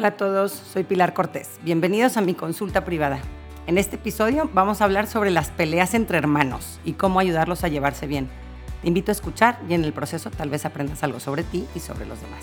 Hola 0.00 0.08
a 0.08 0.16
todos, 0.16 0.52
soy 0.52 0.82
Pilar 0.82 1.12
Cortés. 1.12 1.60
Bienvenidos 1.62 2.16
a 2.16 2.22
mi 2.22 2.32
consulta 2.32 2.86
privada. 2.86 3.20
En 3.66 3.76
este 3.76 3.96
episodio 3.96 4.48
vamos 4.54 4.80
a 4.80 4.84
hablar 4.84 5.06
sobre 5.06 5.30
las 5.30 5.50
peleas 5.50 5.92
entre 5.92 6.16
hermanos 6.16 6.80
y 6.86 6.94
cómo 6.94 7.20
ayudarlos 7.20 7.64
a 7.64 7.68
llevarse 7.68 8.06
bien. 8.06 8.30
Te 8.80 8.88
invito 8.88 9.10
a 9.10 9.12
escuchar 9.12 9.60
y 9.68 9.74
en 9.74 9.84
el 9.84 9.92
proceso 9.92 10.30
tal 10.30 10.48
vez 10.48 10.64
aprendas 10.64 11.02
algo 11.02 11.20
sobre 11.20 11.42
ti 11.42 11.66
y 11.74 11.80
sobre 11.80 12.06
los 12.06 12.18
demás. 12.22 12.40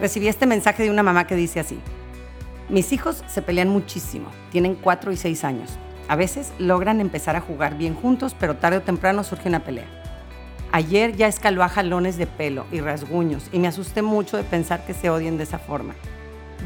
Recibí 0.00 0.26
este 0.26 0.46
mensaje 0.46 0.82
de 0.82 0.90
una 0.90 1.04
mamá 1.04 1.28
que 1.28 1.36
dice 1.36 1.60
así, 1.60 1.78
mis 2.68 2.92
hijos 2.92 3.22
se 3.28 3.40
pelean 3.40 3.68
muchísimo, 3.68 4.30
tienen 4.50 4.74
4 4.74 5.12
y 5.12 5.16
6 5.16 5.44
años. 5.44 5.78
A 6.08 6.16
veces 6.16 6.52
logran 6.58 7.00
empezar 7.00 7.36
a 7.36 7.40
jugar 7.40 7.78
bien 7.78 7.94
juntos, 7.94 8.34
pero 8.40 8.56
tarde 8.56 8.78
o 8.78 8.82
temprano 8.82 9.22
surge 9.22 9.50
una 9.50 9.62
pelea. 9.62 10.03
Ayer 10.74 11.14
ya 11.14 11.28
escaló 11.28 11.62
a 11.62 11.68
jalones 11.68 12.16
de 12.16 12.26
pelo 12.26 12.66
y 12.72 12.80
rasguños 12.80 13.48
y 13.52 13.60
me 13.60 13.68
asusté 13.68 14.02
mucho 14.02 14.36
de 14.36 14.42
pensar 14.42 14.84
que 14.84 14.92
se 14.92 15.08
odien 15.08 15.38
de 15.38 15.44
esa 15.44 15.60
forma. 15.60 15.94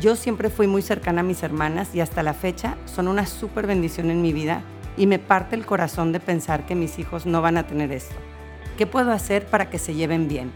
Yo 0.01 0.17
siempre 0.17 0.49
fui 0.49 0.67
muy 0.67 0.81
cercana 0.81 1.21
a 1.21 1.25
mis 1.25 1.43
hermanas 1.43 1.95
y 1.95 2.01
hasta 2.01 2.23
la 2.23 2.33
fecha 2.33 2.79
son 2.87 3.07
una 3.07 3.27
súper 3.27 3.67
bendición 3.67 4.11
en 4.11 4.23
mi 4.23 4.33
vida 4.33 4.63
y 4.97 5.07
me 5.07 5.19
parte 5.19 5.57
el 5.57 5.67
corazón 5.67 6.13
de 6.13 6.21
pensar 6.21 6.65
que 6.65 6.75
mis 6.75 6.99
hijos 6.99 7.27
no 7.27 7.43
van 7.43 7.59
a 7.59 7.67
tener 7.67 7.93
esto. 7.93 8.15
¿Qué 8.79 8.87
puedo 8.87 9.13
hacer 9.13 9.45
para 9.45 9.69
que 9.69 9.79
se 9.79 9.93
lleven 9.93 10.27
bien? 10.27 10.53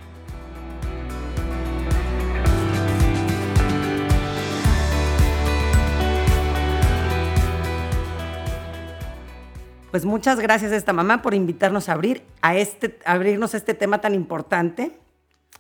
Pues 9.93 10.07
muchas 10.07 10.41
gracias 10.41 10.73
a 10.73 10.77
esta 10.77 10.95
mamá 10.95 11.21
por 11.21 11.35
invitarnos 11.35 11.91
a 11.91 11.93
abrir 11.93 12.23
a 12.41 12.57
este, 12.57 12.99
abrirnos 13.05 13.53
a 13.53 13.59
este 13.59 13.75
tema 13.75 14.01
tan 14.01 14.15
importante. 14.15 14.93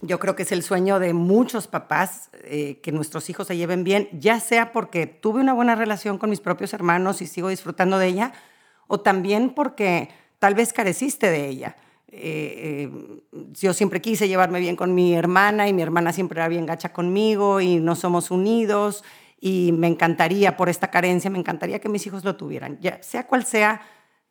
Yo 0.00 0.18
creo 0.18 0.34
que 0.34 0.44
es 0.44 0.52
el 0.52 0.62
sueño 0.62 0.98
de 0.98 1.12
muchos 1.12 1.66
papás 1.66 2.30
eh, 2.44 2.80
que 2.82 2.92
nuestros 2.92 3.28
hijos 3.28 3.48
se 3.48 3.58
lleven 3.58 3.84
bien, 3.84 4.08
ya 4.10 4.40
sea 4.40 4.72
porque 4.72 5.06
tuve 5.06 5.42
una 5.42 5.52
buena 5.52 5.74
relación 5.74 6.16
con 6.16 6.30
mis 6.30 6.40
propios 6.40 6.72
hermanos 6.72 7.20
y 7.20 7.26
sigo 7.26 7.50
disfrutando 7.50 7.98
de 7.98 8.06
ella, 8.06 8.32
o 8.86 9.00
también 9.00 9.50
porque 9.50 10.08
tal 10.38 10.54
vez 10.54 10.72
careciste 10.72 11.30
de 11.30 11.48
ella. 11.48 11.76
Eh, 12.08 12.88
eh, 12.88 13.22
yo 13.52 13.74
siempre 13.74 14.00
quise 14.00 14.28
llevarme 14.28 14.60
bien 14.60 14.76
con 14.76 14.94
mi 14.94 15.12
hermana 15.12 15.68
y 15.68 15.74
mi 15.74 15.82
hermana 15.82 16.10
siempre 16.14 16.40
era 16.40 16.48
bien 16.48 16.64
gacha 16.64 16.94
conmigo 16.94 17.60
y 17.60 17.80
no 17.80 17.96
somos 17.96 18.30
unidos 18.30 19.04
y 19.38 19.72
me 19.72 19.88
encantaría 19.88 20.56
por 20.56 20.70
esta 20.70 20.90
carencia, 20.90 21.28
me 21.28 21.38
encantaría 21.38 21.80
que 21.80 21.90
mis 21.90 22.06
hijos 22.06 22.24
lo 22.24 22.36
tuvieran, 22.36 22.78
ya 22.80 23.02
sea 23.02 23.26
cual 23.26 23.44
sea 23.44 23.82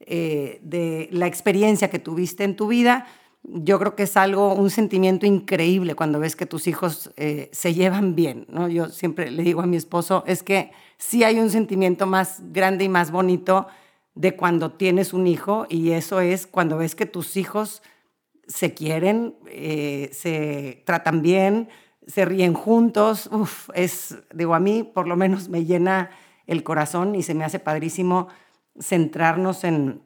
eh, 0.08 0.60
de 0.64 1.10
la 1.12 1.28
experiencia 1.28 1.90
que 1.90 2.00
tuviste 2.00 2.44
en 2.44 2.56
tu 2.56 2.68
vida, 2.68 3.06
yo 3.44 3.80
creo 3.80 3.96
que 3.96 4.04
es 4.04 4.18
algo, 4.18 4.54
un 4.54 4.70
sentimiento 4.70 5.26
increíble 5.26 5.96
cuando 5.96 6.20
ves 6.20 6.36
que 6.36 6.46
tus 6.46 6.68
hijos 6.68 7.12
eh, 7.18 7.50
se 7.52 7.74
llevan 7.74 8.16
bien, 8.16 8.46
¿no? 8.50 8.68
Yo 8.68 8.90
siempre 8.90 9.32
le 9.32 9.44
digo 9.44 9.62
a 9.62 9.66
mi 9.66 9.78
esposo, 9.78 10.24
es 10.28 10.44
que 10.44 10.72
sí 10.98 11.24
hay 11.24 11.40
un 11.40 11.50
sentimiento 11.50 12.06
más 12.06 12.42
grande 12.52 12.84
y 12.84 12.90
más 12.90 13.12
bonito 13.12 13.68
de 14.14 14.36
cuando 14.36 14.74
tienes 14.74 15.14
un 15.14 15.26
hijo 15.26 15.66
y 15.70 15.92
eso 15.92 16.20
es 16.20 16.46
cuando 16.46 16.78
ves 16.78 16.96
que 16.96 17.06
tus 17.06 17.36
hijos 17.38 17.82
se 18.48 18.74
quieren, 18.74 19.36
eh, 19.48 20.10
se 20.14 20.84
tratan 20.86 21.22
bien, 21.22 21.70
se 22.06 22.26
ríen 22.26 22.54
juntos, 22.54 23.28
Uf, 23.32 23.70
es, 23.74 24.18
digo, 24.34 24.54
a 24.54 24.60
mí 24.60 24.84
por 24.84 25.08
lo 25.08 25.16
menos 25.16 25.50
me 25.50 25.66
llena 25.66 26.12
el 26.46 26.64
corazón 26.64 27.16
y 27.16 27.24
se 27.24 27.34
me 27.34 27.46
hace 27.46 27.60
padrísimo 27.60 28.28
centrarnos 28.80 29.64
en, 29.64 30.04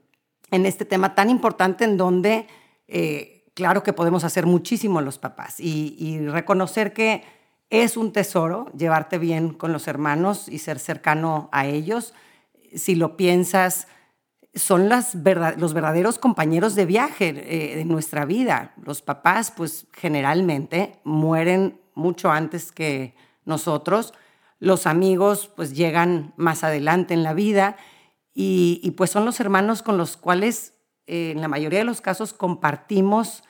este 0.52 0.86
tema 0.86 1.16
tan 1.16 1.30
importante 1.30 1.84
en 1.84 1.98
donde, 1.98 2.48
eh, 2.88 3.44
claro 3.54 3.84
que 3.84 3.94
podemos 3.94 4.24
hacer 4.24 4.46
muchísimo 4.46 5.02
los 5.02 5.18
papás 5.18 5.60
y, 5.60 6.20
reconocer 6.30 6.94
que 6.94 7.24
es 7.70 7.98
un 7.98 8.14
tesoro 8.14 8.72
llevarte 8.78 9.18
bien 9.18 9.50
con 9.50 9.74
los 9.74 9.88
hermanos 9.88 10.48
y 10.48 10.60
ser 10.60 10.80
cercano 10.80 11.50
a 11.52 11.66
ellos. 11.66 12.14
Si 12.74 12.96
lo 12.96 13.18
piensas, 13.18 13.88
son 14.54 14.88
los 14.88 15.24
verdaderos 15.24 16.20
compañeros 16.20 16.76
de 16.76 16.86
viaje 16.86 17.30
eh, 17.30 17.76
de 17.76 17.86
nuestra 17.86 18.24
vida. 18.24 18.74
Los 18.82 19.02
papás, 19.02 19.52
pues 19.52 19.88
generalmente 19.92 21.00
mueren 21.04 21.82
mucho 21.96 22.32
antes 22.32 22.72
que 22.72 23.16
nosotros. 23.44 24.14
Los 24.60 24.88
amigos, 24.88 25.52
pues 25.54 25.76
llegan 25.76 26.34
más 26.38 26.64
adelante 26.64 27.14
en 27.14 27.24
la 27.24 27.34
vida 27.34 27.76
y, 28.38 28.92
pues 28.98 29.12
son 29.12 29.24
los 29.24 29.40
hermanos 29.40 29.82
con 29.82 29.98
los 29.98 30.18
cuales 30.18 30.74
eh, 31.08 31.32
en 31.32 31.40
la 31.40 31.48
mayoría 31.48 31.80
de 31.80 31.86
los 31.86 32.02
casos 32.02 32.34
compartimos 32.34 33.44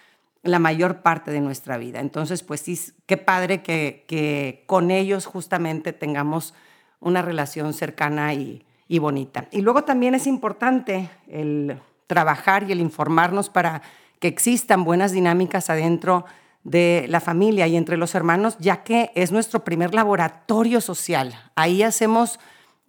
la 0.43 0.59
mayor 0.59 1.01
parte 1.01 1.31
de 1.31 1.41
nuestra 1.41 1.77
vida. 1.77 1.99
Entonces, 1.99 2.43
pues 2.43 2.61
sí, 2.61 2.79
qué 3.07 3.17
padre 3.17 3.63
que, 3.63 4.05
que 4.07 4.63
con 4.67 4.91
ellos 4.91 5.25
justamente 5.25 5.91
tengamos 5.91 6.53
una 6.99 7.23
relación 7.23 7.73
cercana 7.73 8.35
y, 8.35 8.63
y 8.87 8.99
bonita. 8.99 9.47
Y 9.51 9.61
luego 9.61 9.85
también 9.85 10.13
es 10.13 10.27
importante 10.27 11.09
el 11.27 11.79
trabajar 12.05 12.69
y 12.69 12.71
el 12.71 12.79
informarnos 12.79 13.49
para 13.49 13.81
que 14.19 14.27
existan 14.27 14.83
buenas 14.83 15.11
dinámicas 15.11 15.71
adentro 15.71 16.25
de 16.63 17.05
la 17.09 17.21
familia 17.21 17.67
y 17.67 17.75
entre 17.75 17.97
los 17.97 18.13
hermanos, 18.13 18.57
ya 18.59 18.83
que 18.83 19.11
es 19.15 19.31
nuestro 19.31 19.63
primer 19.63 19.95
laboratorio 19.95 20.79
social. 20.79 21.33
Ahí 21.55 21.81
hacemos 21.81 22.39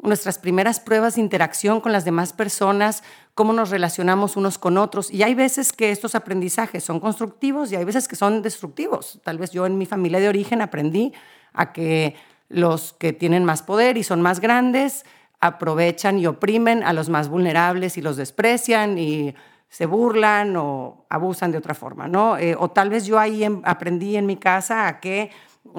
nuestras 0.06 0.38
primeras 0.38 0.80
pruebas 0.80 1.16
de 1.16 1.20
interacción 1.20 1.80
con 1.80 1.92
las 1.92 2.04
demás 2.04 2.32
personas, 2.32 3.02
cómo 3.34 3.52
nos 3.52 3.70
relacionamos 3.70 4.36
unos 4.36 4.58
con 4.58 4.78
otros. 4.78 5.10
Y 5.10 5.22
hay 5.22 5.34
veces 5.34 5.72
que 5.72 5.90
estos 5.90 6.14
aprendizajes 6.14 6.84
son 6.84 7.00
constructivos 7.00 7.70
y 7.72 7.76
hay 7.76 7.84
veces 7.84 8.08
que 8.08 8.16
son 8.16 8.42
destructivos. 8.42 9.20
Tal 9.24 9.38
vez 9.38 9.50
yo 9.50 9.66
en 9.66 9.78
mi 9.78 9.86
familia 9.86 10.20
de 10.20 10.28
origen 10.28 10.62
aprendí 10.62 11.12
a 11.52 11.72
que 11.72 12.14
los 12.48 12.92
que 12.92 13.12
tienen 13.12 13.44
más 13.44 13.62
poder 13.62 13.96
y 13.96 14.04
son 14.04 14.22
más 14.22 14.40
grandes 14.40 15.04
aprovechan 15.40 16.18
y 16.18 16.26
oprimen 16.26 16.82
a 16.82 16.92
los 16.92 17.08
más 17.08 17.28
vulnerables 17.28 17.98
y 17.98 18.02
los 18.02 18.16
desprecian 18.16 18.98
y 18.98 19.34
se 19.68 19.86
burlan 19.86 20.56
o 20.56 21.06
abusan 21.10 21.52
de 21.52 21.58
otra 21.58 21.74
forma, 21.74 22.08
¿no? 22.08 22.38
Eh, 22.38 22.54
o 22.58 22.70
tal 22.70 22.88
vez 22.88 23.04
yo 23.04 23.18
ahí 23.18 23.46
aprendí 23.64 24.16
en 24.16 24.26
mi 24.26 24.36
casa 24.36 24.86
a 24.86 25.00
que 25.00 25.30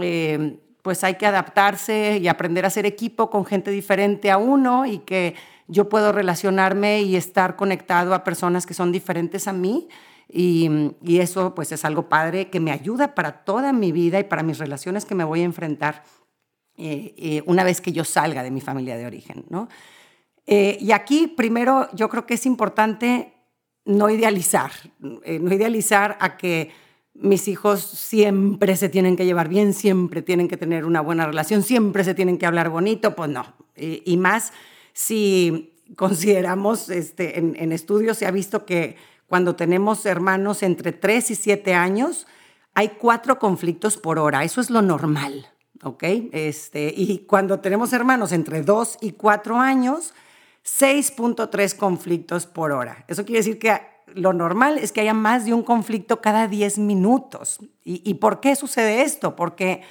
eh, 0.02 0.60
pues 0.88 1.04
hay 1.04 1.16
que 1.16 1.26
adaptarse 1.26 2.18
y 2.22 2.30
aprender 2.30 2.66
a 2.66 2.70
ser 2.70 2.86
equipo 2.86 3.30
con 3.30 3.44
gente 3.44 3.72
diferente 3.72 4.32
a 4.32 4.38
uno 4.38 4.86
y 4.86 5.00
que 5.00 5.36
yo 5.68 5.90
puedo 5.90 6.14
relacionarme 6.14 7.02
y 7.02 7.18
estar 7.18 7.58
conectado 7.58 8.14
a 8.14 8.24
personas 8.24 8.66
que 8.66 8.74
son 8.74 8.94
diferentes 8.94 9.50
a 9.50 9.52
mí. 9.52 9.90
Y, 10.30 10.94
eso 11.20 11.54
pues 11.54 11.74
es 11.74 11.84
algo 11.84 12.08
padre 12.08 12.50
que 12.50 12.62
me 12.62 12.72
ayuda 12.72 13.16
para 13.16 13.44
toda 13.44 13.74
mi 13.74 13.92
vida 13.92 14.18
y 14.18 14.24
para 14.24 14.44
mis 14.44 14.60
relaciones 14.60 15.04
que 15.04 15.14
me 15.14 15.26
voy 15.26 15.42
a 15.42 15.44
enfrentar 15.44 16.06
eh, 16.78 17.14
eh, 17.18 17.44
una 17.48 17.66
vez 17.66 17.82
que 17.82 17.92
yo 17.92 18.06
salga 18.06 18.42
de 18.42 18.52
mi 18.52 18.62
familia 18.62 18.96
de 18.96 19.08
origen. 19.08 19.44
¿no? 19.50 19.68
Eh, 20.46 20.78
y 20.80 20.94
aquí 20.94 21.28
primero 21.28 21.90
yo 21.92 22.08
creo 22.08 22.26
que 22.26 22.36
es 22.36 22.46
importante 22.46 23.34
no 23.84 24.10
idealizar, 24.10 24.72
no 25.02 25.54
idealizar 25.54 26.18
a 26.22 26.38
que 26.38 26.72
mis 27.20 27.48
hijos 27.48 27.82
siempre 27.82 28.76
se 28.76 28.90
tienen 28.90 29.16
que 29.16 29.26
llevar 29.26 29.50
bien, 29.50 29.74
siempre 29.74 30.22
tienen 30.22 30.48
que 30.48 30.58
tener 30.58 30.86
una 30.86 31.02
buena 31.02 31.26
relación, 31.26 31.64
siempre 31.64 32.04
se 32.04 32.14
tienen 32.14 32.38
que 32.38 32.46
hablar 32.46 32.70
bonito, 32.70 33.16
pues 33.16 33.30
no. 33.30 33.46
Y, 33.76 34.18
más 34.18 34.54
si 34.94 35.74
consideramos, 35.96 36.90
este, 36.90 37.38
en, 37.40 37.72
estudios 37.72 38.18
se 38.18 38.26
ha 38.26 38.32
visto 38.32 38.66
que 38.66 38.98
cuando 39.28 39.56
tenemos 39.56 40.06
hermanos 40.06 40.64
entre 40.64 40.92
3 40.92 41.32
y 41.32 41.36
7 41.36 41.74
años, 41.74 42.28
hay 42.74 42.90
cuatro 43.00 43.40
conflictos 43.40 43.98
por 43.98 44.20
hora, 44.20 44.44
eso 44.44 44.62
es 44.62 44.70
lo 44.70 44.82
normal, 44.82 45.48
¿ok? 45.84 46.04
Este, 46.32 46.94
y 46.96 47.20
cuando 47.20 47.60
tenemos 47.60 47.94
hermanos 47.94 48.32
entre 48.32 48.62
2 48.62 49.00
y 49.02 49.12
4 49.14 49.60
años, 49.60 50.14
6.3 50.64 51.76
conflictos 51.76 52.46
por 52.46 52.72
hora. 52.72 53.06
Eso 53.08 53.26
quiere 53.26 53.40
decir 53.40 53.58
que 53.58 53.80
lo 54.14 54.34
normal 54.34 54.78
es 54.78 54.92
que 54.92 55.02
haya 55.02 55.14
más 55.14 55.46
de 55.46 55.54
un 55.54 55.64
conflicto 55.64 56.22
cada 56.22 56.48
10 56.48 56.80
minutos. 56.80 57.60
¿Y, 57.84 58.16
por 58.16 58.40
qué 58.40 58.56
sucede 58.56 59.02
esto? 59.02 59.36
Porque 59.36 59.82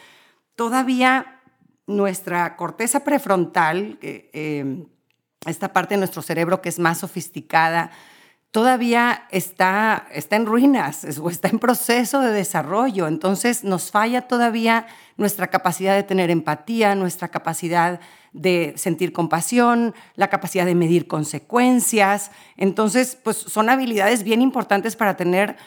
todavía 0.55 1.41
nuestra 1.87 2.57
corteza 2.57 3.05
prefrontal, 3.05 3.99
em, 4.03 4.87
esta 5.47 5.73
parte 5.73 5.95
de 5.95 5.99
nuestro 5.99 6.23
cerebro 6.23 6.61
que 6.61 6.69
es 6.69 6.79
más 6.79 6.99
sofisticada, 6.99 7.91
todavía 8.57 9.25
está, 9.33 10.07
está 10.11 10.37
en 10.37 10.47
ruinas 10.47 11.07
o 11.21 11.29
está 11.29 11.49
en 11.49 11.59
proceso 11.59 12.23
de 12.23 12.33
desarrollo. 12.33 13.07
Entonces 13.07 13.65
nos 13.65 13.91
falla 13.91 14.23
todavía 14.23 14.87
nuestra 15.19 15.49
capacidad 15.49 15.95
de 15.95 16.03
tener 16.05 16.31
empatía, 16.31 16.95
nuestra 16.95 17.29
capacidad 17.29 18.01
de 18.33 18.73
sentir 18.79 19.13
compasión, 19.13 19.95
la 20.15 20.29
capacidad 20.29 20.65
de 20.65 20.75
medir 20.75 21.07
consecuencias. 21.07 22.31
Entonces, 22.57 23.19
pues 23.23 23.37
son 23.37 23.69
habilidades 23.69 24.23
bien 24.23 24.41
importantes 24.41 24.97
para 24.97 25.19
tener 25.19 25.59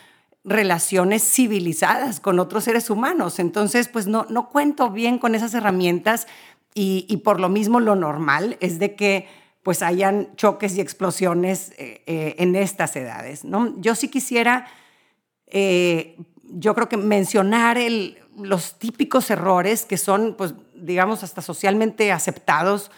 relaciones 0.44 1.21
civilizadas 1.21 2.19
con 2.19 2.39
otros 2.39 2.63
seres 2.63 2.89
humanos. 2.89 3.38
Entonces, 3.38 3.88
pues 3.88 4.07
no, 4.07 4.25
no 4.31 4.50
cuento 4.50 4.89
bien 4.89 5.19
con 5.19 5.36
esas 5.36 5.53
herramientas 5.53 6.25
y, 6.74 7.18
por 7.18 7.39
lo 7.39 7.50
mismo 7.50 7.80
lo 7.80 7.95
normal 7.95 8.57
es 8.62 8.80
de 8.80 8.95
que 8.95 9.27
pues 9.64 9.82
hayan 9.82 10.36
choques 10.36 10.76
y 10.78 10.82
explosiones 10.82 11.74
eh, 11.78 12.02
eh, 12.06 12.36
en 12.38 12.56
estas 12.56 12.96
edades. 12.96 13.44
¿no? 13.44 13.80
Yo 13.80 13.96
sí 13.96 14.08
quisiera, 14.08 14.68
eh, 15.48 16.18
yo 16.44 16.74
creo 16.76 16.90
que 16.90 16.98
mencionar 16.98 17.78
los 18.38 18.80
típicos 18.80 19.30
errores 19.30 19.86
que 19.86 19.98
son, 19.98 20.36
pues, 20.38 20.54
digamos, 20.76 21.24
hasta 21.24 21.42
socialmente 21.42 22.12
aceptados 22.12 22.92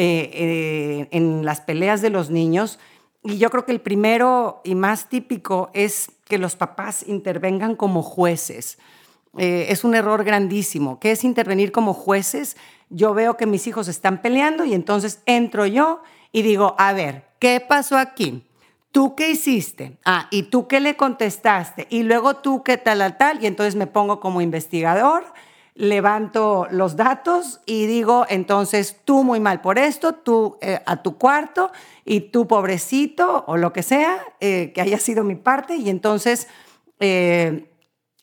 en 0.00 1.44
las 1.44 1.60
peleas 1.60 2.00
de 2.00 2.10
los 2.10 2.30
niños. 2.30 2.78
Y 3.24 3.38
yo 3.38 3.50
creo 3.50 3.64
que 3.64 3.72
el 3.72 3.80
primero 3.80 4.60
y 4.62 4.76
más 4.76 5.08
típico 5.08 5.70
es 5.74 6.12
que 6.24 6.38
los 6.38 6.54
papás 6.54 7.04
intervengan 7.06 7.74
como 7.74 8.02
jueces. 8.02 8.78
Eh, 9.36 9.66
es 9.68 9.84
un 9.84 9.94
error 9.94 10.24
grandísimo. 10.24 10.98
¿Qué 10.98 11.10
es 11.12 11.24
intervenir 11.24 11.72
como 11.72 11.92
jueces? 11.92 12.56
Yo 12.88 13.12
veo 13.14 13.36
que 13.36 13.46
mis 13.46 13.66
hijos 13.66 13.88
están 13.88 14.22
peleando 14.22 14.64
y 14.64 14.74
entonces 14.74 15.20
entro 15.26 15.66
yo 15.66 16.02
y 16.32 16.42
digo, 16.42 16.74
a 16.78 16.92
ver, 16.92 17.26
¿qué 17.38 17.60
pasó 17.60 17.98
aquí? 17.98 18.44
¿Tú 18.90 19.14
qué 19.14 19.30
hiciste? 19.30 19.98
Ah, 20.04 20.28
¿y 20.30 20.44
tú 20.44 20.66
qué 20.66 20.80
le 20.80 20.96
contestaste? 20.96 21.86
Y 21.90 22.04
luego 22.04 22.36
tú 22.36 22.62
qué 22.62 22.78
tal, 22.78 22.98
tal, 22.98 23.18
tal. 23.18 23.44
Y 23.44 23.46
entonces 23.46 23.76
me 23.76 23.86
pongo 23.86 24.18
como 24.18 24.40
investigador, 24.40 25.24
levanto 25.74 26.66
los 26.70 26.96
datos 26.96 27.60
y 27.66 27.86
digo, 27.86 28.24
entonces 28.28 28.96
tú 29.04 29.24
muy 29.24 29.40
mal 29.40 29.60
por 29.60 29.78
esto, 29.78 30.14
tú 30.14 30.56
eh, 30.62 30.80
a 30.86 31.02
tu 31.02 31.18
cuarto 31.18 31.70
y 32.04 32.20
tú 32.32 32.48
pobrecito 32.48 33.44
o 33.46 33.56
lo 33.58 33.72
que 33.72 33.82
sea, 33.82 34.18
eh, 34.40 34.72
que 34.74 34.80
haya 34.80 34.98
sido 34.98 35.22
mi 35.22 35.36
parte. 35.36 35.76
Y 35.76 35.90
entonces 35.90 36.48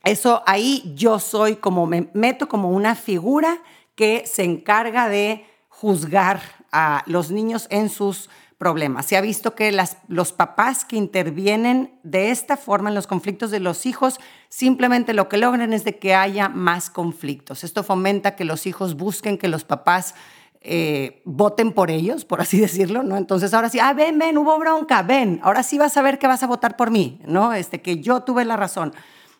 eso 0.05 0.43
ahí 0.45 0.93
yo 0.95 1.19
soy 1.19 1.57
como, 1.57 1.87
me 1.87 2.09
meto 2.13 2.47
como 2.47 2.69
una 2.69 2.95
figura 2.95 3.57
que 3.95 4.25
se 4.25 4.43
encarga 4.43 5.09
de 5.09 5.45
juzgar 5.67 6.41
a 6.71 7.03
los 7.07 7.31
niños 7.31 7.67
en 7.69 7.89
sus 7.89 8.29
problemas. 8.57 9.05
Se 9.05 9.17
ha 9.17 9.21
visto 9.21 9.55
que 9.55 9.71
las, 9.71 9.97
los 10.07 10.31
papás 10.31 10.85
que 10.85 10.95
intervienen 10.95 11.99
de 12.03 12.31
esta 12.31 12.55
forma 12.55 12.89
en 12.89 12.95
los 12.95 13.07
conflictos 13.07 13.51
de 13.51 13.59
los 13.59 13.85
hijos, 13.85 14.19
simplemente 14.49 15.13
lo 15.13 15.27
que 15.27 15.37
logran 15.37 15.73
es 15.73 15.83
de 15.83 15.97
que 15.97 16.15
haya 16.15 16.49
más 16.49 16.89
conflictos. 16.89 17.63
Esto 17.63 17.83
fomenta 17.83 18.35
que 18.35 18.45
los 18.45 18.65
hijos 18.65 18.95
busquen 18.95 19.37
que 19.37 19.49
los 19.49 19.65
papás 19.65 20.15
eh, 20.61 21.21
voten 21.25 21.73
por 21.73 21.91
ellos, 21.91 22.25
por 22.25 22.41
así 22.41 22.59
decirlo, 22.61 23.03
¿no? 23.03 23.17
Entonces 23.17 23.53
ahora 23.53 23.69
sí, 23.69 23.79
ah, 23.79 23.93
ven, 23.93 24.17
ven, 24.17 24.37
hubo 24.37 24.57
bronca, 24.57 25.03
ven, 25.03 25.39
ahora 25.43 25.61
sí 25.61 25.77
vas 25.77 25.97
a 25.97 26.01
ver 26.01 26.17
que 26.17 26.27
vas 26.27 26.41
a 26.41 26.47
votar 26.47 26.77
por 26.77 26.89
mí, 26.89 27.19
¿no? 27.25 27.53
Este, 27.53 27.81
que 27.81 27.99
yo 27.99 28.21
tuve 28.21 28.45
la 28.45 28.57
razón. 28.57 28.93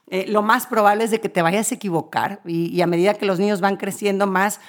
Eh, 0.08 0.26
lo 0.28 0.44
más 0.44 0.68
probable 0.68 1.04
es 1.04 1.12
de 1.12 1.20
que 1.20 1.30
te 1.30 1.42
vayas 1.42 1.72
a 1.72 1.76
equivocar 1.76 2.40
y, 2.46 2.80
a 2.82 2.88
medida 2.88 3.16
que 3.16 3.26
los 3.26 3.40
niños 3.40 3.60
van 3.60 3.78
creciendo 3.78 4.28
más, 4.28 4.60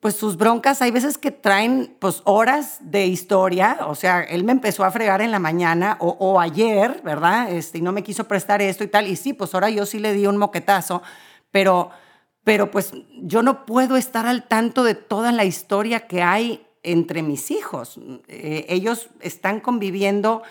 pues 0.00 0.16
sus 0.16 0.36
broncas 0.36 0.82
hay 0.82 0.90
veces 0.90 1.18
que 1.18 1.30
traen 1.30 1.96
pues 2.00 2.22
horas 2.24 2.78
de 2.80 3.06
historia, 3.06 3.78
o 3.86 3.94
sea, 3.94 4.22
él 4.22 4.44
me 4.44 4.52
empezó 4.52 4.84
a 4.84 4.90
fregar 4.90 5.22
en 5.22 5.30
la 5.30 5.38
mañana 5.38 5.96
o, 6.00 6.40
ayer, 6.40 7.00
¿verdad? 7.04 7.50
Este, 7.52 7.78
y 7.78 7.80
no 7.80 7.92
me 7.92 8.02
quiso 8.02 8.24
prestar 8.24 8.60
esto 8.60 8.82
y 8.82 8.88
tal, 8.88 9.06
y 9.06 9.16
sí, 9.16 9.32
pues 9.32 9.54
ahora 9.54 9.70
yo 9.70 9.86
sí 9.86 10.00
le 10.00 10.12
di 10.12 10.26
un 10.26 10.36
moquetazo, 10.36 11.00
pero, 11.50 11.90
pero 12.42 12.70
pues 12.70 12.92
yo 13.22 13.42
no 13.42 13.64
puedo 13.66 13.96
estar 13.96 14.26
al 14.26 14.48
tanto 14.48 14.82
de 14.82 14.94
toda 14.96 15.30
la 15.32 15.44
historia 15.44 16.06
que 16.06 16.22
hay 16.22 16.66
entre 16.82 17.22
mis 17.22 17.50
hijos. 17.50 17.98
Eh, 18.28 18.66
ellos 18.68 19.08
están 19.20 19.60
conviviendo 19.60 20.42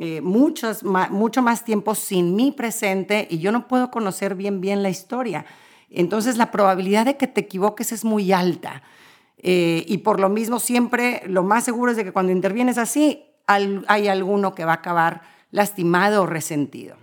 eh, 0.00 0.20
muchos, 0.20 0.82
mucho 0.82 1.42
más 1.42 1.64
tiempo 1.64 1.94
sin 1.94 2.34
mi 2.36 2.52
presente 2.52 3.26
y 3.30 3.38
yo 3.38 3.52
no 3.52 3.68
puedo 3.68 3.90
conocer 3.90 4.34
bien 4.34 4.60
bien 4.60 4.82
la 4.82 4.90
historia. 4.90 5.44
Entonces 5.90 6.36
la 6.36 6.50
probabilidad 6.50 7.04
de 7.04 7.16
que 7.16 7.26
te 7.26 7.42
equivoques 7.42 7.92
es 7.92 8.04
muy 8.04 8.32
alta. 8.32 8.82
Eh, 9.38 9.84
y 9.88 9.98
por 9.98 10.20
lo 10.20 10.28
mismo 10.28 10.60
siempre 10.60 11.22
lo 11.26 11.42
más 11.42 11.64
seguro 11.64 11.90
es 11.90 11.96
de 11.96 12.04
que 12.04 12.12
cuando 12.12 12.32
intervienes 12.32 12.78
así 12.78 13.24
hay 13.46 14.08
alguno 14.08 14.54
que 14.54 14.64
va 14.64 14.72
a 14.72 14.76
acabar 14.76 15.22
lastimado 15.50 16.22
o 16.22 16.26
resentido. 16.26 16.96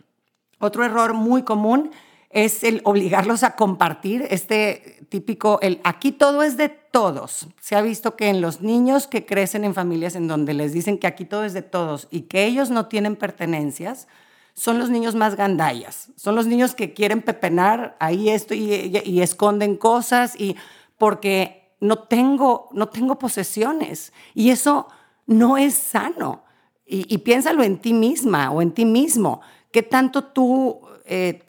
Otro 0.59 0.83
error 0.83 1.13
muy 1.13 1.43
común 1.43 1.91
es 2.29 2.63
el 2.63 2.81
obligarlos 2.83 3.43
a 3.43 3.55
compartir, 3.55 4.25
este 4.29 5.05
típico, 5.09 5.59
el 5.61 5.79
aquí 5.83 6.11
todo 6.11 6.43
es 6.43 6.57
de 6.57 6.78
todos. 6.91 7.47
Se 7.59 7.75
ha 7.75 7.81
visto 7.81 8.15
que 8.15 8.29
en 8.29 8.41
los 8.41 8.61
niños 8.61 9.07
que 9.07 9.25
crecen 9.25 9.63
en 9.63 9.73
familias 9.73 10.15
en 10.15 10.27
donde 10.27 10.53
les 10.53 10.73
dicen 10.73 10.97
que 10.97 11.07
aquí 11.07 11.25
todo 11.25 11.43
es 11.43 11.53
de 11.53 11.61
todos 11.61 12.07
y 12.11 12.21
que 12.21 12.45
ellos 12.45 12.69
no 12.69 12.87
tienen 12.87 13.15
pertenencias, 13.15 14.07
son 14.53 14.77
los 14.77 14.89
niños 14.89 15.15
más 15.15 15.35
gandallas, 15.35 16.09
son 16.15 16.35
los 16.35 16.45
niños 16.45 16.75
que 16.75 16.93
quieren 16.93 17.21
pepenar 17.21 17.95
ahí 17.99 18.29
esto 18.29 18.53
y, 18.53 19.21
esconden 19.21 19.77
cosas 19.77 20.39
y 20.39 20.55
porque 20.97 21.75
no 21.79 21.99
tengo, 21.99 22.67
no 22.73 22.89
tengo 22.89 23.17
posesiones 23.17 24.11
y 24.33 24.49
eso 24.49 24.87
no 25.25 25.57
es 25.57 25.75
sano. 25.75 26.43
Y, 26.85 27.05
y 27.13 27.19
piénsalo 27.19 27.63
en 27.63 27.77
ti 27.77 27.93
misma 27.93 28.51
o 28.51 28.61
en 28.61 28.71
ti 28.71 28.83
mismo. 28.83 29.41
¿Qué 29.71 29.83
tanto 29.83 30.23
tú 30.23 30.81
eh, 31.11 31.41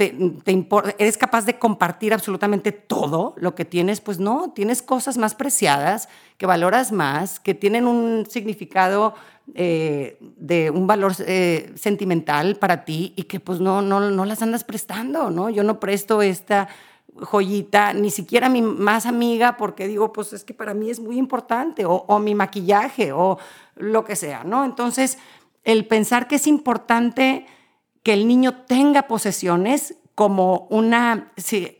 eres 0.98 1.18
capaz 1.18 1.44
de 1.44 1.58
compartir 1.58 2.14
absolutamente 2.14 2.72
todo 2.72 3.34
lo 3.36 3.54
que 3.54 3.66
tienes? 3.66 4.00
Pues 4.00 4.18
no, 4.18 4.52
tienes 4.54 4.80
cosas 4.80 5.18
más 5.18 5.34
preciadas 5.34 6.08
que 6.38 6.46
valoras 6.46 6.92
más, 6.92 7.38
que 7.38 7.52
tienen 7.52 7.86
un 7.86 8.24
significado 8.26 9.14
eh, 9.54 10.16
de 10.38 10.70
un 10.70 10.86
valor 10.86 11.12
eh, 11.26 11.72
sentimental 11.74 12.56
para 12.56 12.86
ti 12.86 13.12
y 13.16 13.24
que 13.24 13.38
pues 13.38 13.60
no, 13.60 13.82
no, 13.82 14.00
no 14.10 14.24
las 14.24 14.40
andas 14.40 14.64
prestando, 14.64 15.30
¿no? 15.30 15.50
Yo 15.50 15.62
no 15.62 15.78
presto 15.78 16.22
esta 16.22 16.68
joyita, 17.20 17.92
ni 17.92 18.10
siquiera 18.10 18.48
mi 18.48 18.62
más 18.62 19.04
amiga, 19.04 19.58
porque 19.58 19.88
digo, 19.88 20.10
pues 20.10 20.32
es 20.32 20.42
que 20.42 20.54
para 20.54 20.72
mí 20.72 20.88
es 20.88 21.00
muy 21.00 21.18
importante, 21.18 21.84
o 21.84 22.18
mi 22.18 22.34
maquillaje, 22.34 23.12
o 23.12 23.38
lo 23.76 24.04
que 24.04 24.16
sea, 24.16 24.42
¿no? 24.42 24.64
Entonces, 24.64 25.18
el 25.64 25.86
pensar 25.86 26.28
que 26.28 26.36
es 26.36 26.46
importante 26.46 27.46
que 28.02 28.12
el 28.12 28.26
niño 28.26 28.54
tenga 28.66 29.02
posesiones 29.02 29.96
como 30.14 30.66
una 30.70 31.32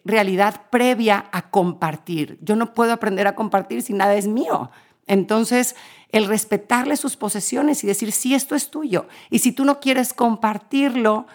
realidad 0.05 0.62
previa 0.70 1.26
a 1.32 1.50
compartir. 1.50 2.38
Yo 2.40 2.56
no 2.56 2.72
puedo 2.72 2.93
aprender 2.93 3.26
a 3.26 3.34
compartir 3.34 3.82
si 3.82 3.93
nada 3.93 4.14
es 4.14 4.26
mío. 4.26 4.70
Entonces, 5.06 5.76
el 6.11 6.26
respetarle 6.26 6.96
sus 6.96 7.17
posesiones 7.17 7.84
y 7.84 7.87
decir, 7.87 8.12
sí, 8.12 8.34
esto 8.34 8.55
es 8.55 8.70
tuyo. 8.70 9.08
Y 9.28 9.40
si 9.40 9.52
tú 9.52 9.64
no 9.64 9.81
quieres 9.81 10.14
compartirlo, 10.14 11.26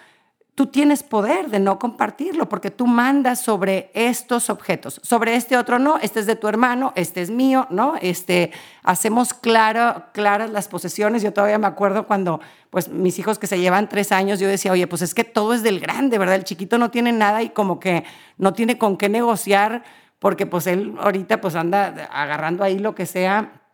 tú 0.55 0.67
tienes 0.67 1.03
poder 1.03 1.49
de 1.49 1.59
no 1.59 1.77
compartirlo 1.77 2.47
porque 2.47 2.71
tú 2.71 2.87
mandas 2.87 3.41
sobre 3.41 3.91
estos 3.93 4.49
objetos. 4.49 5.01
Sobre 5.03 5.35
este 5.35 5.57
otro 5.57 5.79
no, 5.79 5.97
este 5.97 6.21
es 6.21 6.25
de 6.25 6.37
tu 6.37 6.47
hermano, 6.47 6.93
este 6.95 7.21
es 7.21 7.29
mío, 7.29 7.67
¿no? 7.69 7.95
Este, 8.01 8.51
hacemos 8.81 9.33
claro, 9.33 10.05
claras 10.13 10.49
las 10.49 10.69
posesiones. 10.69 11.21
Yo 11.21 11.33
todavía 11.33 11.57
me 11.57 11.67
acuerdo 11.67 12.07
cuando, 12.07 12.39
pues, 12.69 12.87
mis 12.87 13.19
hijos 13.19 13.37
que 13.37 13.47
se 13.47 13.59
llevan 13.59 13.89
tres 13.89 14.13
años, 14.13 14.39
yo 14.39 14.47
decía, 14.47 14.71
oye, 14.71 14.87
pues 14.87 15.01
es 15.01 15.13
que 15.13 15.25
todo 15.25 15.53
es 15.53 15.61
del 15.61 15.81
grande, 15.81 16.17
¿verdad? 16.17 16.35
El 16.35 16.45
chiquito 16.45 16.77
no 16.77 16.89
tiene 16.89 17.11
nada 17.11 17.43
y 17.43 17.49
como 17.49 17.79
que 17.81 18.05
no 18.37 18.53
tiene 18.53 18.77
con 18.77 18.95
qué 18.95 19.09
negociar 19.09 19.83
porque 20.19 20.45
pues 20.45 20.65
él 20.67 20.95
ahorita 20.99 21.41
pues 21.41 21.55
anda 21.55 22.09
agarrando 22.11 22.63
ahí 22.63 22.79
lo 22.79 22.95
que 22.95 23.05
sea 23.05 23.64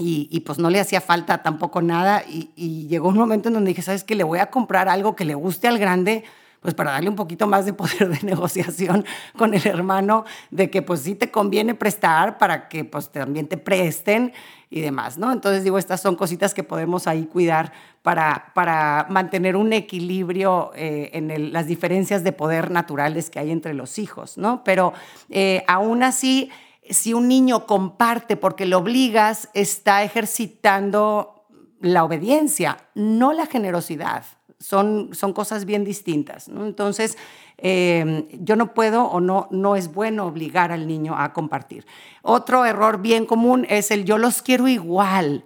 y, 0.00 0.40
pues 0.40 0.58
no 0.58 0.70
le 0.70 0.80
hacía 0.80 1.00
falta 1.00 1.42
tampoco 1.42 1.82
nada. 1.82 2.24
Y, 2.26 2.86
llegó 2.88 3.08
un 3.08 3.18
momento 3.18 3.48
en 3.48 3.54
donde 3.54 3.68
dije, 3.68 3.82
¿sabes 3.82 4.02
qué? 4.02 4.14
Le 4.14 4.24
voy 4.24 4.38
a 4.38 4.50
comprar 4.50 4.88
algo 4.88 5.14
que 5.14 5.24
le 5.24 5.34
guste 5.34 5.68
al 5.68 5.78
grande, 5.78 6.24
pues 6.60 6.74
para 6.74 6.92
darle 6.92 7.10
un 7.10 7.16
poquito 7.16 7.46
más 7.46 7.66
de 7.66 7.72
poder 7.72 8.08
de 8.08 8.18
negociación 8.26 9.04
con 9.36 9.54
el 9.54 9.66
hermano, 9.66 10.24
de 10.50 10.70
que 10.70 10.82
pues 10.82 11.00
sí 11.00 11.14
te 11.14 11.30
conviene 11.30 11.74
prestar 11.74 12.38
para 12.38 12.68
que 12.68 12.84
pues 12.84 13.10
también 13.10 13.46
te 13.46 13.56
presten 13.58 14.32
y 14.70 14.80
demás, 14.80 15.18
¿no? 15.18 15.32
Entonces 15.32 15.64
digo, 15.64 15.78
estas 15.78 16.00
son 16.00 16.16
cositas 16.16 16.54
que 16.54 16.62
podemos 16.62 17.06
ahí 17.06 17.24
cuidar 17.24 17.72
para, 18.02 18.52
para 18.54 19.06
mantener 19.10 19.56
un 19.56 19.72
equilibrio 19.72 20.70
eh, 20.74 21.10
en 21.12 21.52
las 21.52 21.66
diferencias 21.66 22.24
de 22.24 22.32
poder 22.32 22.70
naturales 22.70 23.30
que 23.30 23.38
hay 23.38 23.50
entre 23.50 23.74
los 23.74 23.98
hijos, 23.98 24.38
¿no? 24.38 24.62
Pero 24.64 24.92
eh, 25.28 25.64
aún 25.66 26.02
así 26.02 26.50
si 26.90 27.14
un 27.14 27.28
niño 27.28 27.66
comparte 27.66 28.36
porque 28.36 28.66
lo 28.66 28.78
obligas, 28.78 29.48
está 29.54 30.02
ejercitando 30.02 31.46
la 31.80 32.04
obediencia, 32.04 32.76
no 32.94 33.32
la 33.32 33.46
generosidad. 33.46 34.24
Son, 34.58 35.14
son 35.14 35.32
cosas 35.32 35.64
bien 35.64 35.84
distintas. 35.84 36.48
Entonces, 36.48 37.16
eh, 37.56 38.28
yo 38.40 38.56
no 38.56 38.74
puedo 38.74 39.04
o 39.04 39.20
no, 39.20 39.48
no 39.50 39.76
es 39.76 39.92
bueno 39.92 40.26
obligar 40.26 40.70
al 40.70 40.86
niño 40.86 41.14
a 41.16 41.32
compartir. 41.32 41.86
Otro 42.22 42.66
error 42.66 43.00
bien 43.00 43.24
común 43.24 43.66
es 43.70 43.90
el 43.90 44.04
yo 44.04 44.18
los 44.18 44.42
quiero 44.42 44.68
igual. 44.68 45.44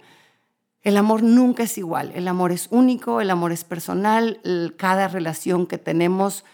El 0.81 0.97
amor 0.97 1.23
nunca 1.23 1.63
es 1.63 1.77
igual, 1.79 2.11
el 2.13 2.27
amor 2.27 2.51
es 2.51 2.67
único, 2.69 3.19
el 3.19 3.31
amor 3.31 3.51
es 3.51 3.63
personal, 3.63 4.39
cada 4.77 5.07
relación 5.07 5.65
que 5.65 5.79
tenemos 5.79 6.45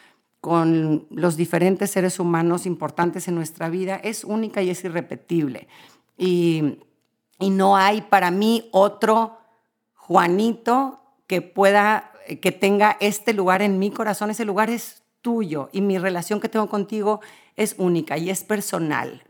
con 0.41 1.05
los 1.11 1.37
diferentes 1.37 1.91
seres 1.91 2.19
humanos 2.19 2.65
importantes 2.65 3.27
en 3.27 3.35
nuestra 3.35 3.69
vida 3.69 3.95
es 4.03 4.23
única 4.23 4.63
y 4.63 4.71
es 4.71 4.83
irrepetible. 4.83 5.67
Y, 6.17 6.79
no 7.39 7.75
hay 7.75 8.01
para 8.01 8.29
mí 8.29 8.69
otro 8.71 9.39
Juanito 9.95 10.99
que 11.25 11.41
pueda, 11.41 12.11
que 12.39 12.51
tenga 12.51 12.97
este 12.99 13.33
lugar 13.33 13.63
en 13.63 13.79
mi 13.79 13.89
corazón. 13.89 14.29
Ese 14.29 14.45
lugar 14.45 14.69
es 14.69 15.01
tuyo 15.21 15.69
y 15.71 15.81
mi 15.81 15.97
relación 15.97 16.39
que 16.39 16.49
tengo 16.49 16.69
contigo 16.69 17.19
es 17.55 17.73
única 17.79 18.19
y 18.19 18.29
es 18.29 18.43
personal. 18.43 19.23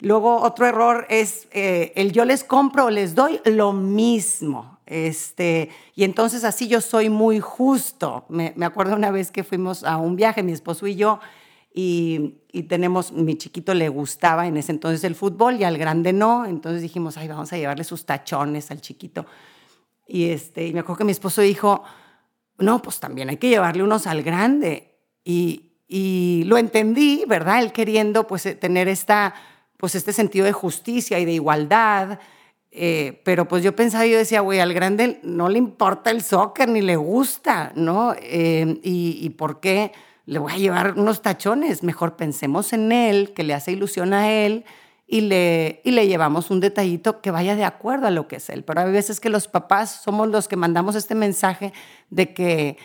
Luego 0.00 0.40
otro 0.42 0.66
error 0.66 1.06
es 1.08 1.46
eh, 1.52 1.92
el 1.94 2.10
yo 2.10 2.24
les 2.24 2.42
compro 2.42 2.86
o 2.86 2.90
les 2.90 3.14
doy 3.14 3.40
lo 3.44 3.72
mismo. 3.72 4.77
Este, 4.88 5.68
y 5.94 6.04
entonces 6.04 6.44
así 6.44 6.66
yo 6.66 6.80
soy 6.80 7.10
muy 7.10 7.40
justo. 7.40 8.24
Me, 8.30 8.54
acuerdo 8.62 8.96
una 8.96 9.10
vez 9.10 9.30
que 9.30 9.44
fuimos 9.44 9.84
a 9.84 9.98
un 9.98 10.16
viaje, 10.16 10.42
mi 10.42 10.52
esposo 10.52 10.86
y 10.86 10.96
yo, 10.96 11.20
y, 11.74 12.34
tenemos, 12.68 13.12
mi 13.12 13.36
chiquito 13.36 13.74
le 13.74 13.88
gustaba 13.90 14.46
en 14.46 14.56
ese 14.56 14.72
entonces 14.72 15.04
el 15.04 15.14
fútbol 15.14 15.60
y 15.60 15.64
al 15.64 15.76
grande 15.78 16.12
no, 16.12 16.46
entonces 16.46 16.82
dijimos, 16.82 17.18
ay, 17.18 17.28
vamos 17.28 17.52
a 17.52 17.58
llevarle 17.58 17.84
sus 17.84 18.06
tachones 18.06 18.70
al 18.70 18.80
chiquito. 18.80 19.26
Y, 20.06 20.30
este, 20.30 20.66
y 20.66 20.72
me 20.72 20.80
acuerdo 20.80 20.98
que 20.98 21.04
mi 21.04 21.12
esposo 21.12 21.42
dijo, 21.42 21.84
no, 22.56 22.80
pues 22.80 22.98
también 22.98 23.28
hay 23.28 23.36
que 23.36 23.50
llevarle 23.50 23.82
unos 23.82 24.06
al 24.06 24.22
grande. 24.22 24.96
Y, 25.22 25.72
y 25.86 26.44
lo 26.46 26.56
entendí, 26.56 27.24
¿verdad? 27.28 27.62
Él 27.62 27.72
queriendo 27.72 28.26
pues 28.26 28.46
eh, 28.46 28.54
tener 28.54 28.88
esta, 28.88 29.34
pues 29.76 29.94
este 29.94 30.14
sentido 30.14 30.46
de 30.46 30.52
justicia 30.52 31.18
y 31.18 31.26
de 31.26 31.32
igualdad. 31.32 32.18
Eh, 32.70 33.20
pero 33.24 33.48
pues 33.48 33.62
yo 33.62 33.74
pensaba, 33.74 34.06
yo 34.06 34.18
decía, 34.18 34.40
güey, 34.40 34.60
al 34.60 34.74
grande 34.74 35.20
no 35.22 35.48
le 35.48 35.58
importa 35.58 36.10
el 36.10 36.22
soccer 36.22 36.68
ni 36.68 36.82
le 36.82 36.96
gusta, 36.96 37.72
¿no? 37.74 38.14
Eh, 38.20 38.78
y, 38.82 39.18
y, 39.20 39.30
por 39.30 39.60
qué 39.60 39.92
le 40.26 40.38
voy 40.38 40.52
a 40.52 40.58
llevar 40.58 40.98
unos 40.98 41.22
tachones? 41.22 41.82
Mejor 41.82 42.16
pensemos 42.16 42.72
en 42.72 42.92
él, 42.92 43.32
que 43.34 43.42
le 43.42 43.54
hace 43.54 43.72
ilusión 43.72 44.12
a 44.12 44.30
él 44.30 44.64
y 45.10 45.22
le, 45.22 45.80
y 45.84 45.92
le 45.92 46.06
llevamos 46.06 46.50
un 46.50 46.60
detallito 46.60 47.22
que 47.22 47.30
vaya 47.30 47.56
de 47.56 47.64
acuerdo 47.64 48.06
a 48.06 48.10
lo 48.10 48.28
que 48.28 48.36
es 48.36 48.50
él. 48.50 48.62
Pero 48.62 48.82
hay 48.82 48.92
veces 48.92 49.20
que 49.20 49.30
los 49.30 49.48
papás 49.48 50.02
somos 50.04 50.28
los 50.28 50.46
que 50.48 50.56
mandamos 50.56 50.94
este 50.94 51.14
mensaje 51.14 51.72
de 52.10 52.34
que 52.34 52.76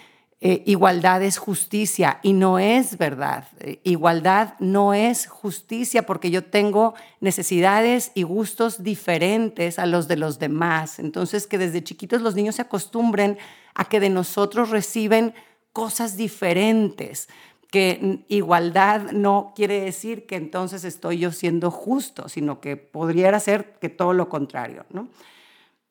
eh, 0.46 0.62
igualdad 0.66 1.24
es 1.24 1.38
justicia 1.38 2.20
y 2.22 2.34
no 2.34 2.60
es 2.60 2.98
verdad. 2.98 3.48
Eh, 3.62 3.80
igualdad 3.86 4.56
no 4.60 4.94
es 4.94 5.26
justicia 5.26 6.06
porque 6.06 6.32
yo 6.32 6.44
tengo 6.44 6.96
necesidades 7.22 8.12
y 8.14 8.24
gustos 8.24 8.84
diferentes 8.84 9.80
a 9.80 9.86
los 9.86 10.10
de 10.10 10.18
los 10.18 10.40
demás. 10.40 11.00
Entonces, 11.00 11.48
que 11.48 11.58
desde 11.58 11.82
chiquitos 11.82 12.22
los 12.22 12.36
niños 12.36 12.56
se 12.56 12.62
acostumbren 12.62 13.38
a 13.74 13.86
que 13.86 14.02
de 14.02 14.10
nosotros 14.10 14.70
reciben 14.70 15.34
cosas 15.72 16.18
diferentes 16.18 17.30
que 17.72 18.26
igualdad 18.28 19.14
no 19.14 19.54
quiere 19.56 19.80
decir 19.80 20.26
que 20.26 20.36
entonces 20.36 20.84
estoy 20.84 21.20
yo 21.20 21.32
siendo 21.32 21.72
justo, 21.72 22.28
sino 22.28 22.60
que 22.60 22.76
podría 22.76 23.40
ser 23.40 23.76
que 23.80 23.88
todo 23.88 24.12
lo 24.12 24.28
contrario, 24.28 24.86
¿no? 24.90 25.08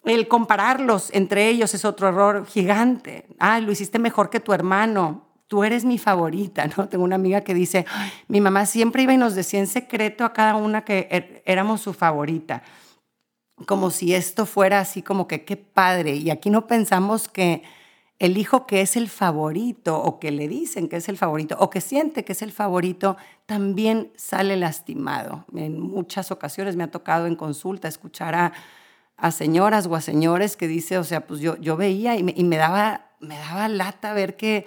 El 0.04 0.26
compararlos 0.26 1.10
entre 1.12 1.48
ellos 1.48 1.74
es 1.74 1.84
otro 1.84 2.08
error 2.08 2.46
gigante. 2.46 3.26
Ah, 3.38 3.60
lo 3.60 3.70
hiciste 3.70 3.98
mejor 3.98 4.30
que 4.30 4.40
tu 4.40 4.52
hermano. 4.52 5.28
Tú 5.46 5.62
eres 5.64 5.84
mi 5.84 5.98
favorita, 5.98 6.66
¿no? 6.76 6.88
Tengo 6.88 7.04
una 7.04 7.16
amiga 7.16 7.42
que 7.42 7.54
dice, 7.54 7.86
mi 8.26 8.40
mamá 8.40 8.66
siempre 8.66 9.02
iba 9.02 9.12
y 9.12 9.18
nos 9.18 9.34
decía 9.34 9.60
en 9.60 9.66
secreto 9.66 10.24
a 10.24 10.32
cada 10.32 10.56
una 10.56 10.84
que 10.84 11.06
er, 11.10 11.42
éramos 11.46 11.82
su 11.82 11.92
favorita. 11.92 12.62
Como 13.66 13.90
si 13.90 14.14
esto 14.14 14.44
fuera 14.44 14.80
así 14.80 15.02
como 15.02 15.28
que 15.28 15.44
qué 15.44 15.56
padre. 15.56 16.16
Y 16.16 16.30
aquí 16.30 16.50
no 16.50 16.66
pensamos 16.66 17.28
que 17.28 17.62
el 18.18 18.38
hijo 18.38 18.66
que 18.66 18.80
es 18.80 18.96
el 18.96 19.08
favorito 19.08 20.00
o 20.00 20.18
que 20.18 20.32
le 20.32 20.48
dicen 20.48 20.88
que 20.88 20.96
es 20.96 21.08
el 21.08 21.16
favorito 21.16 21.56
o 21.60 21.70
que 21.70 21.80
siente 21.80 22.24
que 22.24 22.32
es 22.32 22.42
el 22.42 22.50
favorito 22.50 23.16
también 23.46 24.10
sale 24.16 24.56
lastimado. 24.56 25.44
En 25.54 25.80
muchas 25.80 26.32
ocasiones 26.32 26.74
me 26.74 26.84
ha 26.84 26.90
tocado 26.90 27.26
en 27.26 27.36
consulta 27.36 27.88
escuchar 27.88 28.34
a, 28.34 28.52
a 29.22 29.30
señoras 29.30 29.86
o 29.86 29.94
a 29.94 30.00
señores 30.00 30.56
que 30.56 30.66
dice, 30.66 30.98
o 30.98 31.04
sea, 31.04 31.28
pues 31.28 31.38
yo, 31.38 31.56
yo 31.58 31.76
veía 31.76 32.16
y, 32.16 32.24
me, 32.24 32.34
y 32.36 32.42
me, 32.42 32.56
daba, 32.56 33.12
me 33.20 33.38
daba 33.38 33.68
lata 33.68 34.12
ver 34.14 34.36
que, 34.36 34.66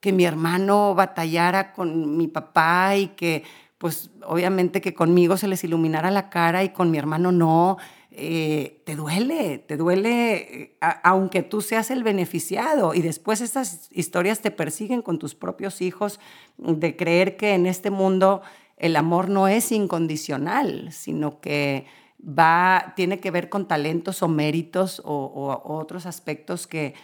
que 0.00 0.10
mi 0.14 0.24
hermano 0.24 0.94
batallara 0.94 1.74
con 1.74 2.16
mi 2.16 2.26
papá 2.26 2.96
y 2.96 3.08
que 3.08 3.44
pues 3.76 4.10
obviamente 4.26 4.80
que 4.80 4.94
conmigo 4.94 5.36
se 5.36 5.48
les 5.48 5.64
iluminara 5.64 6.10
la 6.10 6.30
cara 6.30 6.64
y 6.64 6.70
con 6.70 6.90
mi 6.90 6.96
hermano 6.96 7.30
no. 7.30 7.76
Eh, 8.10 8.82
te 8.86 8.96
duele, 8.96 9.58
te 9.58 9.76
duele, 9.76 10.34
eh, 10.62 10.78
aunque 11.02 11.42
tú 11.42 11.60
seas 11.60 11.90
el 11.90 12.02
beneficiado. 12.02 12.94
Y 12.94 13.02
después 13.02 13.42
estas 13.42 13.88
historias 13.92 14.40
te 14.40 14.50
persiguen 14.50 15.02
con 15.02 15.18
tus 15.18 15.34
propios 15.34 15.82
hijos 15.82 16.20
de 16.56 16.96
creer 16.96 17.36
que 17.36 17.52
en 17.52 17.66
este 17.66 17.90
mundo 17.90 18.40
el 18.80 18.96
amor 18.96 19.28
no 19.28 19.46
es 19.46 19.70
incondicional, 19.72 20.90
sino 20.90 21.40
que 21.40 21.86
va, 22.18 22.94
tiene 22.96 23.20
que 23.20 23.30
ver 23.30 23.50
con 23.50 23.68
talentos 23.68 24.22
o 24.22 24.28
méritos 24.28 25.02
o, 25.04 25.60
otros 25.64 26.06
aspectos 26.06 26.66
que, 26.66 26.94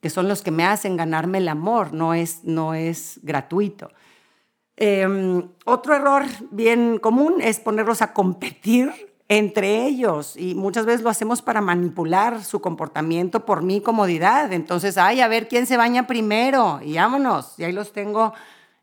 que, 0.00 0.08
son 0.08 0.28
los 0.28 0.40
que 0.40 0.50
me 0.50 0.64
hacen 0.64 0.96
ganarme 0.96 1.38
el 1.38 1.48
amor, 1.48 1.92
no 1.92 2.14
es, 2.14 2.44
no 2.44 2.72
es 2.72 3.20
gratuito. 3.22 3.90
Em, 4.78 5.48
otro 5.66 5.94
error 5.94 6.24
bien 6.50 6.98
común 6.98 7.34
es 7.40 7.60
ponerlos 7.60 8.00
a 8.00 8.14
competir 8.14 8.90
entre 9.28 9.84
ellos 9.86 10.36
y 10.36 10.54
muchas 10.54 10.86
veces 10.86 11.02
lo 11.02 11.10
hacemos 11.10 11.42
para 11.42 11.60
manipular 11.60 12.44
su 12.44 12.60
comportamiento 12.60 13.44
por 13.44 13.62
mi 13.62 13.82
comodidad. 13.82 14.52
Entonces, 14.54 14.96
ay, 14.96 15.20
a 15.20 15.28
ver 15.28 15.48
quién 15.48 15.66
se 15.66 15.76
baña 15.76 16.06
primero 16.06 16.80
y 16.82 16.94
vámonos. 16.94 17.58
Y 17.58 17.64
ahí 17.64 17.72
los 17.72 17.92
tengo 17.92 18.32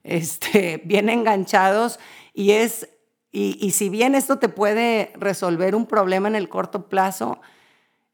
este, 0.03 0.81
bien 0.86 1.10
enganchados 1.10 2.00
y 2.34 2.52
es, 2.52 2.90
y, 3.32 3.58
y 3.62 3.72
si 3.72 3.90
bien 3.90 4.16
esto 4.16 4.40
te 4.40 4.50
puede 4.50 5.12
resolver 5.16 5.75
un 5.75 5.86
problema 5.86 6.28
en 6.28 6.36
el 6.36 6.50
corto 6.50 6.90
plazo, 6.90 7.40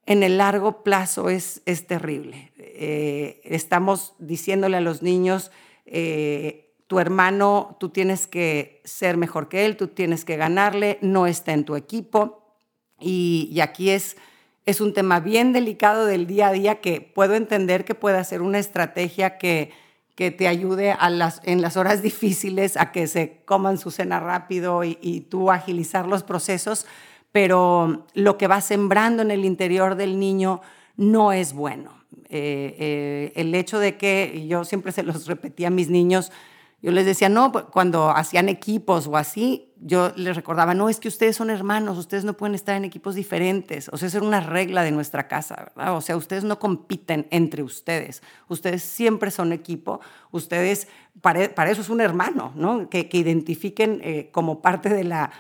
en 0.10 0.24
el 0.24 0.40
largo 0.40 0.84
plazo 0.84 1.30
es, 1.30 1.62
es 1.68 1.86
terrible. 1.86 2.52
Eh, 2.58 3.42
estamos 3.44 4.16
diciéndole 4.18 4.78
a 4.78 4.82
los 4.82 5.04
niños, 5.04 5.52
eh, 5.86 6.74
tu 6.88 6.98
hermano, 7.00 7.78
tú 7.80 7.90
tienes 7.90 8.26
que 8.26 8.82
ser 8.86 9.18
mejor 9.18 9.50
que 9.50 9.68
él, 9.68 9.78
tú 9.78 9.90
tienes 9.90 10.26
que 10.26 10.36
ganarle, 10.36 10.98
no 11.02 11.28
está 11.28 11.54
en 11.54 11.64
tu 11.64 11.76
equipo. 11.76 12.56
Y, 13.00 13.60
aquí 13.62 13.92
es, 13.92 14.18
es 14.66 14.82
un 14.82 14.96
tema 14.96 15.20
bien 15.20 15.54
delicado 15.54 16.08
del 16.08 16.26
día 16.26 16.48
a 16.48 16.54
día 16.54 16.82
que 16.82 17.02
puedo 17.02 17.36
entender 17.36 17.86
que 17.86 17.94
pueda 17.94 18.24
ser 18.24 18.42
una 18.42 18.58
estrategia 18.58 19.38
que, 19.38 19.72
que 20.20 20.32
te 20.32 20.50
ayude 20.50 20.92
a 20.92 21.10
las, 21.10 21.40
en 21.46 21.62
las 21.62 21.78
horas 21.78 22.02
difíciles 22.02 22.76
a 22.76 22.92
que 22.92 23.08
se 23.08 23.38
coman 23.46 23.78
su 23.78 23.90
cena 23.90 24.20
rápido 24.20 24.84
y, 24.84 25.26
tú 25.30 25.50
agilizar 25.50 26.08
los 26.08 26.24
procesos, 26.24 26.86
pero 27.32 28.06
lo 28.16 28.38
que 28.38 28.48
va 28.48 28.60
sembrando 28.60 29.22
en 29.22 29.32
el 29.32 29.46
interior 29.46 29.96
del 29.96 30.20
niño 30.20 30.60
no 30.98 31.32
es 31.32 31.54
bueno. 31.54 31.94
Eh, 32.28 32.76
eh, 32.80 33.32
el 33.38 33.56
hecho 33.56 33.80
de 33.80 33.96
que, 33.96 34.46
yo 34.46 34.66
siempre 34.66 34.92
se 34.92 35.04
los 35.04 35.26
repetí 35.26 35.64
a 35.64 35.70
mis 35.70 35.90
niños, 35.90 36.34
yo 36.82 36.92
les 36.92 37.06
decía, 37.06 37.28
no, 37.28 37.52
pues, 37.52 37.66
cuando 37.66 38.10
hacían 38.10 38.48
equipos 38.48 39.08
o 39.08 39.18
así, 39.18 39.74
yo 39.82 40.12
les 40.16 40.36
recordaba, 40.36 40.74
no, 40.74 40.90
es 40.90 41.00
que 41.00 41.08
ustedes 41.08 41.36
son 41.36 41.50
hermanos, 41.50 41.98
ustedes 41.98 42.24
no 42.24 42.34
pueden 42.34 42.56
estar 42.56 42.76
en 42.76 42.86
equipos 42.86 43.16
diferentes. 43.16 43.90
O 43.92 43.98
sea, 43.98 44.08
esa 44.08 44.18
era 44.18 44.28
una 44.28 44.40
regla 44.40 44.84
de 44.84 44.92
nuestra 44.92 45.28
casa, 45.28 45.72
¿verdad? 45.76 45.96
O 45.96 46.02
sea, 46.02 46.16
ustedes 46.16 46.44
no 46.44 46.60
compiten 46.60 47.28
entre 47.32 47.64
ustedes. 47.64 48.22
Ustedes 48.48 48.84
siempre 48.84 49.32
son 49.32 49.52
equipo. 49.52 50.00
Ustedes, 50.32 50.88
para, 51.22 51.54
para 51.54 51.72
eso 51.72 51.82
es 51.82 51.90
un 51.90 52.02
hermano, 52.02 52.54
¿no? 52.56 52.90
Que, 52.90 53.10
que 53.10 53.18
identifiquen 53.18 54.00
eh, 54.04 54.30
como 54.32 54.62
parte 54.62 54.90
de 54.90 55.04
la, 55.04 55.32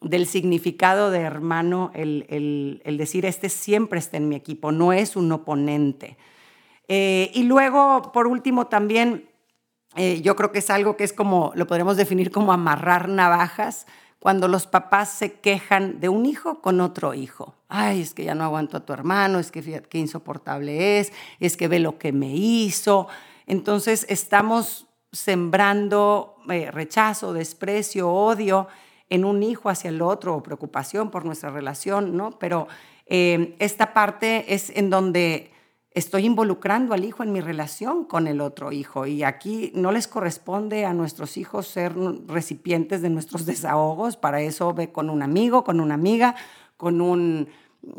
del 0.00 0.26
significado 0.26 1.10
de 1.10 1.20
hermano 1.20 1.90
el, 1.94 2.26
el, 2.28 2.82
el, 2.84 2.98
decir, 2.98 3.26
este 3.26 3.48
siempre 3.48 3.98
está 3.98 4.16
en 4.16 4.28
mi 4.28 4.36
equipo, 4.36 4.70
no 4.70 4.92
es 4.92 5.16
un 5.16 5.30
oponente. 5.32 6.16
Eh, 6.86 7.30
y 7.34 7.44
luego, 7.44 8.12
por 8.12 8.26
último, 8.26 8.66
también 8.66 9.28
eh, 9.96 10.20
yo 10.22 10.36
creo 10.36 10.52
que 10.52 10.58
es 10.58 10.70
algo 10.70 10.96
que 10.96 11.04
es 11.04 11.12
como, 11.12 11.52
lo 11.54 11.66
podríamos 11.66 11.96
definir 11.96 12.30
como 12.30 12.52
amarrar 12.52 13.08
navajas, 13.08 13.86
cuando 14.24 14.48
los 14.48 14.66
papás 14.66 15.10
se 15.10 15.34
quejan 15.34 16.00
de 16.00 16.08
un 16.08 16.24
hijo 16.24 16.62
con 16.62 16.80
otro 16.80 17.12
hijo. 17.12 17.54
Ay, 17.68 18.00
es 18.00 18.14
que 18.14 18.24
ya 18.24 18.34
no 18.34 18.42
aguanto 18.42 18.78
a 18.78 18.80
tu 18.80 18.94
hermano, 18.94 19.38
es 19.38 19.50
que 19.50 19.60
fíjate 19.60 19.88
qué 19.88 19.98
insoportable 19.98 20.98
es, 20.98 21.12
es 21.40 21.58
que 21.58 21.68
ve 21.68 21.78
lo 21.78 21.98
que 21.98 22.10
me 22.12 22.34
hizo. 22.34 23.06
Entonces 23.46 24.06
estamos 24.08 24.86
sembrando 25.12 26.36
eh, 26.48 26.70
rechazo, 26.70 27.34
desprecio, 27.34 28.10
odio 28.10 28.66
en 29.10 29.26
un 29.26 29.42
hijo 29.42 29.68
hacia 29.68 29.90
el 29.90 30.00
otro 30.00 30.34
o 30.34 30.42
preocupación 30.42 31.10
por 31.10 31.26
nuestra 31.26 31.50
relación, 31.50 32.16
¿no? 32.16 32.38
Pero 32.38 32.66
eh, 33.06 33.54
esta 33.58 33.92
parte 33.92 34.54
es 34.54 34.70
en 34.70 34.88
donde 34.88 35.52
estoy 35.94 36.26
involucrando 36.26 36.92
al 36.92 37.04
hijo 37.04 37.22
en 37.22 37.32
mi 37.32 37.40
relación 37.40 38.04
con 38.04 38.26
el 38.26 38.40
otro 38.40 38.72
hijo. 38.72 39.06
Y 39.06 39.22
aquí 39.22 39.70
no 39.74 39.92
les 39.92 40.08
corresponde 40.08 40.84
a 40.84 40.92
nuestros 40.92 41.36
hijos 41.36 41.68
ser 41.68 41.94
recipientes 42.26 43.00
de 43.00 43.10
nuestros 43.10 43.46
desahogos, 43.46 44.16
para 44.16 44.40
eso 44.40 44.74
ve 44.74 44.92
con 44.92 45.08
un 45.08 45.22
amigo, 45.22 45.64
con 45.64 45.80
una 45.80 45.94
amiga, 45.94 46.34
con 46.76 47.00
un 47.00 47.48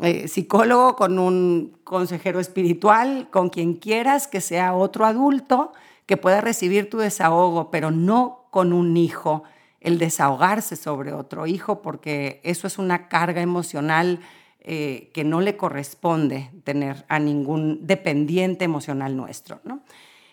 eh, 0.02 0.28
psicólogo, 0.28 0.94
con 0.94 1.18
un 1.18 1.78
consejero 1.84 2.38
espiritual, 2.38 3.28
con 3.30 3.48
quien 3.48 3.74
quieras 3.74 4.28
que 4.28 4.40
sea 4.40 4.74
otro 4.74 5.06
adulto 5.06 5.72
que 6.04 6.16
pueda 6.16 6.40
recibir 6.40 6.90
tu 6.90 6.98
desahogo, 6.98 7.70
pero 7.70 7.90
no 7.90 8.46
con 8.50 8.72
un 8.72 8.96
hijo, 8.96 9.42
el 9.80 9.98
desahogarse 9.98 10.76
sobre 10.76 11.12
otro 11.12 11.46
hijo, 11.46 11.82
porque 11.82 12.40
eso 12.44 12.66
es 12.66 12.78
una 12.78 13.08
carga 13.08 13.40
emocional 13.40 14.20
eh, 14.68 15.12
que 15.14 15.22
no 15.22 15.40
le 15.40 15.56
corresponde 15.56 16.50
tener 16.64 17.04
a 17.08 17.20
ningún 17.20 17.86
dependiente 17.86 18.64
emocional 18.64 19.16
nuestro. 19.16 19.60
¿no? 19.62 19.84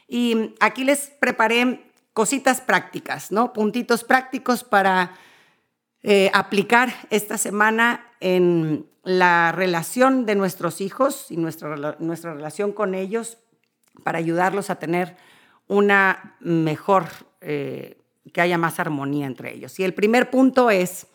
Y 0.08 0.56
aquí 0.60 0.84
les 0.84 1.12
preparé 1.20 1.92
cositas 2.14 2.60
prácticas, 2.60 3.32
¿no? 3.32 3.54
puntitos 3.54 4.04
prácticos 4.04 4.64
para 4.64 5.14
eh, 6.02 6.32
aplicar 6.34 6.92
esta 7.12 7.38
semana 7.38 8.08
en 8.22 8.88
la 9.04 9.52
relación 9.52 10.26
de 10.26 10.34
nuestros 10.34 10.82
hijos 10.82 11.28
y 11.30 11.38
nuestra, 11.38 11.96
nuestra 12.00 12.34
relación 12.34 12.72
con 12.72 12.96
ellos 12.96 13.38
para 14.04 14.18
ayudarlos 14.18 14.72
a 14.72 14.80
tener 14.80 15.16
una 15.68 16.38
mejor 16.40 17.06
eh, 17.42 18.00
que 18.34 18.42
haya 18.42 18.58
más 18.58 18.80
armonía 18.80 19.28
entre 19.28 19.54
ellos. 19.54 19.80
Y 19.80 19.84
el 19.84 19.94
primer 19.94 20.32
punto 20.32 20.72
es 20.72 21.06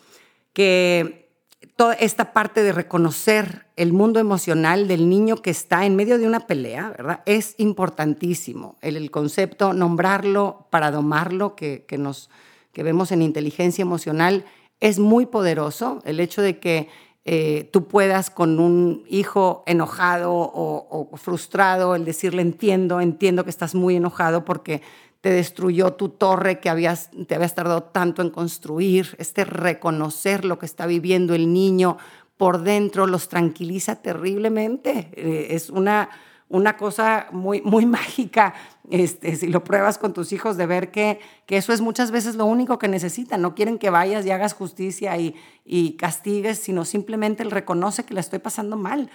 que 0.52 1.27
toda 1.76 1.94
esta 1.94 2.32
parte 2.32 2.62
de 2.62 2.72
reconocer 2.72 3.66
el 3.76 3.92
mundo 3.92 4.20
emocional 4.20 4.88
del 4.88 5.08
niño 5.08 5.36
que 5.36 5.50
está 5.50 5.86
en 5.86 5.96
medio 5.96 6.18
de 6.18 6.26
una 6.26 6.46
pelea, 6.46 6.90
¿verdad? 6.90 7.22
Es 7.26 7.54
importantísimo. 7.58 8.76
El, 8.80 9.10
concepto, 9.10 9.72
nombrarlo 9.72 10.66
para 10.70 10.90
domarlo, 10.90 11.56
que, 11.56 11.84
nos, 11.98 12.30
que 12.72 12.82
vemos 12.82 13.12
en 13.12 13.22
inteligencia 13.22 13.82
emocional, 13.82 14.44
es 14.80 14.98
muy 14.98 15.26
poderoso. 15.26 16.00
El 16.04 16.20
hecho 16.20 16.42
de 16.42 16.58
que 16.58 16.88
eh, 17.24 17.68
tú 17.72 17.88
puedas 17.88 18.30
con 18.30 18.58
un 18.58 19.04
hijo 19.08 19.62
enojado 19.66 20.32
o, 20.32 21.10
frustrado, 21.16 21.94
el 21.94 22.04
decirle 22.04 22.42
entiendo, 22.42 23.00
entiendo 23.00 23.44
que 23.44 23.50
estás 23.50 23.74
muy 23.74 23.96
enojado 23.96 24.44
porque 24.44 24.80
te 25.20 25.30
destruyó 25.30 25.94
tu 25.94 26.10
torre 26.10 26.60
que 26.60 26.70
habías, 26.70 27.10
te 27.26 27.34
habías 27.34 27.54
tardado 27.54 27.82
tanto 27.84 28.22
en 28.22 28.30
construir, 28.30 29.16
este 29.18 29.44
reconocer 29.44 30.44
lo 30.44 30.58
que 30.58 30.66
está 30.66 30.87
viviendo 30.87 31.34
el 31.34 31.52
niño 31.52 31.98
por 32.37 32.62
dentro 32.62 33.06
los 33.06 33.28
tranquiliza 33.28 33.96
terriblemente. 33.96 35.10
Eh, 35.14 35.48
es 35.50 35.70
una, 35.70 36.08
una 36.49 36.76
cosa 36.76 37.28
muy, 37.33 37.61
muy 37.62 37.87
mágica, 37.99 38.55
este, 38.90 39.37
si 39.37 39.49
lo 39.49 39.64
pruebas 39.64 39.99
con 39.99 40.14
tus 40.14 40.33
hijos, 40.33 40.57
de 40.57 40.67
ver 40.67 40.90
que, 40.90 41.21
que, 41.47 41.57
eso 41.57 41.73
es 41.73 41.81
muchas 41.81 42.11
veces 42.11 42.37
lo 42.37 42.47
único 42.47 42.78
que 42.78 42.88
necesitan. 42.88 43.43
No 43.43 43.55
quieren 43.55 43.78
que 43.78 43.90
vayas 43.90 44.25
y 44.25 44.31
hagas 44.31 44.55
justicia 44.55 45.17
y, 45.19 45.35
y 45.64 45.93
castigues, 45.93 46.59
sino 46.59 46.85
simplemente 46.85 47.43
el 47.43 47.50
reconoce 47.50 48.05
que 48.05 48.14
la 48.14 48.21
estoy 48.21 48.38
pasando 48.38 48.76
mal. 48.76 49.11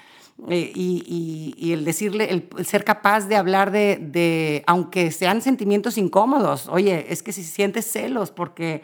Eh, 0.50 0.72
y, 0.75 1.72
el 1.72 1.86
decirle, 1.86 2.30
el, 2.30 2.66
ser 2.66 2.84
capaz 2.84 3.28
de 3.28 3.36
hablar 3.36 3.72
de, 3.72 4.63
aunque 4.68 5.12
sean 5.12 5.42
sentimientos 5.42 5.98
incómodos, 5.98 6.68
oye, 6.68 7.06
es 7.10 7.24
que 7.24 7.32
si 7.32 7.44
sientes 7.44 7.86
celos 7.86 8.32
porque, 8.32 8.82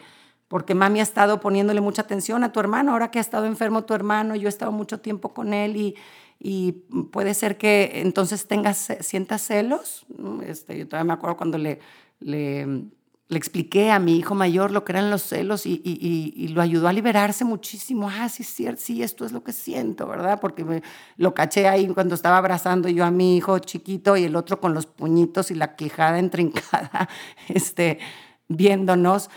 porque 0.48 0.74
mami 0.74 1.00
ha 1.00 1.02
estado 1.02 1.40
poniéndole 1.40 1.80
mucha 1.80 2.02
atención 2.02 2.44
a 2.44 2.52
tu 2.52 2.60
hermano, 2.60 2.92
ahora 2.92 3.10
que 3.10 3.18
ha 3.18 3.22
estado 3.22 3.46
enfermo 3.46 3.84
tu 3.84 3.94
hermano, 3.94 4.36
yo 4.36 4.46
he 4.46 4.48
estado 4.48 4.72
mucho 4.72 5.00
tiempo 5.00 5.34
con 5.34 5.52
él 5.52 5.76
y, 5.76 5.96
y 6.40 6.72
puede 7.12 7.34
ser 7.34 7.58
que 7.58 7.92
entonces 7.96 8.48
tengas, 8.48 8.88
sientas 9.00 9.42
celos. 9.42 10.06
Este, 10.44 10.78
yo 10.78 10.88
todavía 10.88 11.08
me 11.08 11.12
acuerdo 11.12 11.36
cuando 11.36 11.58
le, 11.58 11.78
le 12.18 12.90
le 13.30 13.38
expliqué 13.38 13.92
a 13.92 14.00
mi 14.00 14.16
hijo 14.18 14.34
mayor 14.34 14.72
lo 14.72 14.84
que 14.84 14.90
eran 14.90 15.08
los 15.08 15.22
celos 15.22 15.64
y, 15.64 16.48
lo 16.52 16.60
ayudó 16.60 16.88
a 16.88 16.92
liberarse 16.92 17.44
muchísimo. 17.44 18.10
Ah, 18.10 18.28
sí, 18.28 18.42
sí, 18.42 18.66
sí, 18.76 19.04
esto 19.04 19.24
es 19.24 19.30
lo 19.30 19.44
que 19.44 19.52
siento, 19.52 20.08
¿verdad? 20.08 20.40
Porque 20.40 20.64
me, 20.64 20.82
lo 21.16 21.32
caché 21.32 21.68
ahí 21.68 21.86
cuando 21.86 22.16
estaba 22.16 22.38
abrazando 22.38 22.88
yo 22.88 23.04
a 23.04 23.12
mi 23.12 23.36
hijo 23.36 23.60
chiquito 23.60 24.16
y 24.16 24.24
el 24.24 24.34
otro 24.34 24.60
con 24.60 24.74
los 24.74 24.86
puñitos 24.86 25.52
y 25.52 25.54
la 25.54 25.76
quijada 25.76 26.18
entrincada, 26.18 27.08
este, 27.48 28.00
viéndonos. 28.48 29.30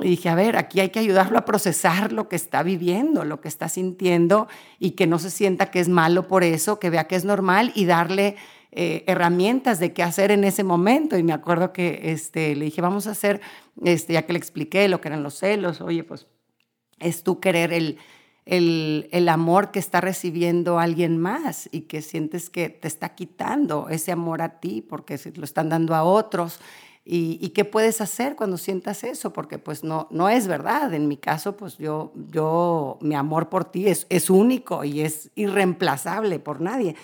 Y 0.00 0.10
dije, 0.10 0.28
a 0.28 0.34
ver, 0.34 0.56
aquí 0.56 0.80
hay 0.80 0.90
que 0.90 0.98
ayudarlo 0.98 1.38
a 1.38 1.44
procesar 1.44 2.12
lo 2.12 2.28
que 2.28 2.36
está 2.36 2.62
viviendo, 2.62 3.24
lo 3.24 3.40
que 3.40 3.48
está 3.48 3.68
sintiendo 3.68 4.48
y 4.78 4.92
que 4.92 5.06
no 5.06 5.18
se 5.18 5.30
sienta 5.30 5.70
que 5.70 5.80
es 5.80 5.88
malo 5.88 6.28
por 6.28 6.44
eso, 6.44 6.78
que 6.78 6.90
vea 6.90 7.08
que 7.08 7.16
es 7.16 7.24
normal 7.24 7.72
y 7.74 7.84
darle 7.84 8.36
eh, 8.70 9.04
herramientas 9.06 9.80
de 9.80 9.92
qué 9.92 10.02
hacer 10.02 10.30
en 10.30 10.44
ese 10.44 10.62
momento. 10.62 11.16
Y 11.16 11.22
me 11.22 11.32
acuerdo 11.32 11.72
que 11.72 12.00
este, 12.12 12.54
le 12.54 12.66
dije, 12.66 12.80
vamos 12.80 13.06
a 13.06 13.12
hacer, 13.12 13.40
este, 13.82 14.12
ya 14.12 14.22
que 14.22 14.32
le 14.32 14.38
expliqué 14.38 14.88
lo 14.88 15.00
que 15.00 15.08
eran 15.08 15.22
los 15.22 15.38
celos, 15.38 15.80
oye, 15.80 16.04
pues 16.04 16.26
es 16.98 17.22
tú 17.22 17.40
querer 17.40 17.72
el, 17.72 17.98
el, 18.44 19.08
el, 19.12 19.28
amor 19.28 19.70
que 19.70 19.78
está 19.78 20.00
recibiendo 20.00 20.78
alguien 20.78 21.18
más 21.18 21.68
y 21.72 21.82
que 21.82 22.02
sientes 22.02 22.50
que 22.50 22.68
te 22.68 22.88
está 22.88 23.14
quitando 23.14 23.88
ese 23.88 24.12
amor 24.12 24.42
a 24.42 24.60
ti 24.60 24.82
porque 24.82 25.18
lo 25.34 25.44
están 25.44 25.68
dando 25.68 25.94
a 25.94 26.02
otros. 26.02 26.60
Y, 27.10 27.38
y, 27.40 27.48
qué 27.50 27.64
puedes 27.64 28.02
hacer 28.02 28.36
cuando 28.36 28.58
sientas 28.58 29.02
eso, 29.02 29.32
porque 29.32 29.58
pues 29.58 29.82
no, 29.82 30.08
no 30.10 30.28
es 30.28 30.46
verdad. 30.46 30.92
En 30.92 31.08
mi 31.08 31.16
caso, 31.16 31.56
pues 31.56 31.78
yo, 31.78 32.12
yo 32.30 32.98
mi 33.00 33.14
amor 33.14 33.48
por 33.48 33.64
ti 33.64 33.88
es, 33.88 34.06
es 34.10 34.28
único 34.28 34.84
y 34.84 35.00
es 35.00 35.30
irreemplazable 35.34 36.38
por 36.38 36.60
nadie. 36.60 36.96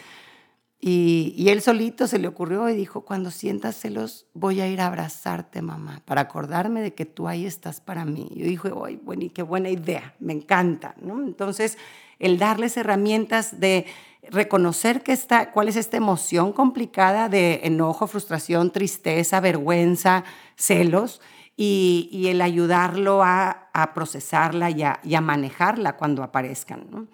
Y, 0.86 1.48
él 1.48 1.62
solito 1.62 2.06
se 2.06 2.18
le 2.18 2.28
ocurrió 2.28 2.68
y 2.68 2.74
dijo, 2.74 3.06
cuando 3.06 3.30
sientas 3.30 3.74
celos, 3.74 4.26
voy 4.34 4.60
a 4.60 4.68
ir 4.68 4.82
a 4.82 4.88
abrazarte, 4.88 5.62
mamá, 5.62 6.02
para 6.04 6.20
acordarme 6.20 6.82
de 6.82 6.92
que 6.92 7.06
tú 7.06 7.26
ahí 7.26 7.46
estás 7.46 7.80
para 7.80 8.04
mí. 8.04 8.28
Yo 8.34 8.44
dije, 8.44 8.70
¡ay, 8.84 9.00
bueno, 9.02 9.22
qué 9.32 9.42
buena 9.42 9.70
idea! 9.70 10.14
Me 10.20 10.34
encanta. 10.34 10.94
Entonces, 11.02 11.78
el 12.18 12.38
darles 12.38 12.76
herramientas 12.76 13.60
de 13.60 13.86
reconocer 14.30 15.02
que 15.02 15.12
está, 15.12 15.50
cuál 15.50 15.68
es 15.68 15.76
esta 15.76 15.96
emoción 15.96 16.52
complicada 16.52 17.28
de 17.28 17.60
enojo, 17.64 18.06
frustración, 18.06 18.70
tristeza, 18.70 19.40
vergüenza, 19.40 20.24
celos, 20.56 21.20
y, 21.56 22.26
el 22.28 22.40
ayudarlo 22.40 23.22
a, 23.22 23.70
procesarla 23.94 24.70
y 24.70 25.14
a, 25.14 25.20
manejarla 25.20 25.96
cuando 25.96 26.22
aparezcan. 26.22 27.08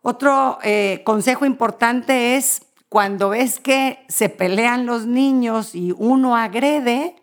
Otro 0.00 0.58
eh, 0.62 1.02
consejo 1.04 1.46
importante 1.46 2.36
es 2.36 2.62
cuando 2.88 3.30
ves 3.30 3.60
que 3.60 4.04
se 4.08 4.28
pelean 4.28 4.84
los 4.84 5.06
niños 5.06 5.74
y 5.74 5.94
uno 5.96 6.36
agrede, 6.36 7.16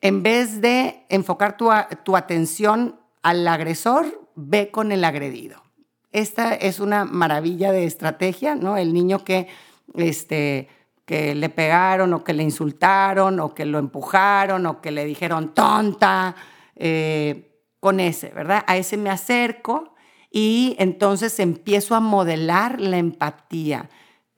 en 0.00 0.22
vez 0.22 0.60
de 0.60 1.04
enfocar 1.08 1.56
tu, 1.56 1.70
tu 2.04 2.16
atención 2.16 3.00
al 3.22 3.46
agresor, 3.46 4.28
ve 4.34 4.70
con 4.70 4.92
el 4.92 5.04
agredido. 5.04 5.67
Esta 6.12 6.54
es 6.54 6.80
una 6.80 7.04
maravilla 7.04 7.72
de 7.72 7.84
estrategia, 7.84 8.54
¿no? 8.54 8.76
El 8.76 8.92
niño 8.92 9.24
que, 9.24 9.48
este, 9.94 10.68
que 11.04 11.34
le 11.34 11.48
pegaron 11.48 12.14
o 12.14 12.24
que 12.24 12.32
le 12.32 12.42
insultaron 12.42 13.40
o 13.40 13.54
que 13.54 13.66
lo 13.66 13.78
empujaron 13.78 14.66
o 14.66 14.80
que 14.80 14.90
le 14.90 15.04
dijeron 15.04 15.54
tonta, 15.54 16.34
eh, 16.76 17.44
con 17.80 18.00
ese, 18.00 18.30
¿verdad? 18.30 18.64
A 18.66 18.76
ese 18.76 18.96
me 18.96 19.10
acerco 19.10 19.94
y 20.30 20.76
entonces 20.78 21.38
empiezo 21.38 21.94
a 21.94 22.00
modelar 22.00 22.80
la 22.80 22.98
empatía 22.98 23.88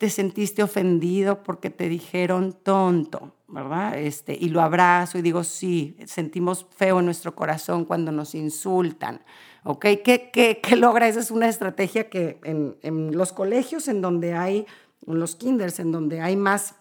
te 0.01 0.09
sentiste 0.09 0.63
ofendido 0.63 1.43
porque 1.43 1.69
te 1.69 1.87
dijeron 1.91 2.55
tonto, 2.63 3.35
¿verdad? 3.49 3.99
Este, 3.99 4.33
y 4.33 4.49
lo 4.49 4.63
abrazo 4.63 5.19
y 5.19 5.23
digo, 5.23 5.45
sí, 5.45 5.95
sentimos 6.07 6.67
feo 6.75 7.01
en 7.01 7.05
nuestro 7.05 7.37
corazón 7.37 7.85
cuando 7.85 8.11
nos 8.11 8.35
insultan, 8.35 9.21
¿ok? 9.65 9.87
¿Qué, 10.05 10.31
qué, 10.63 10.77
logra? 10.77 11.09
Esa 11.09 11.21
es 11.21 11.31
una 11.31 11.49
estrategia 11.49 12.09
que 12.09 12.39
en, 12.45 13.17
los 13.17 13.33
colegios, 13.33 13.89
en 13.89 14.01
donde 14.01 14.35
hay, 14.35 14.67
en 15.07 15.19
los 15.19 15.37
kinders, 15.37 15.81
en 15.81 15.93
donde 15.93 16.21
hay 16.21 16.37
más, 16.37 16.77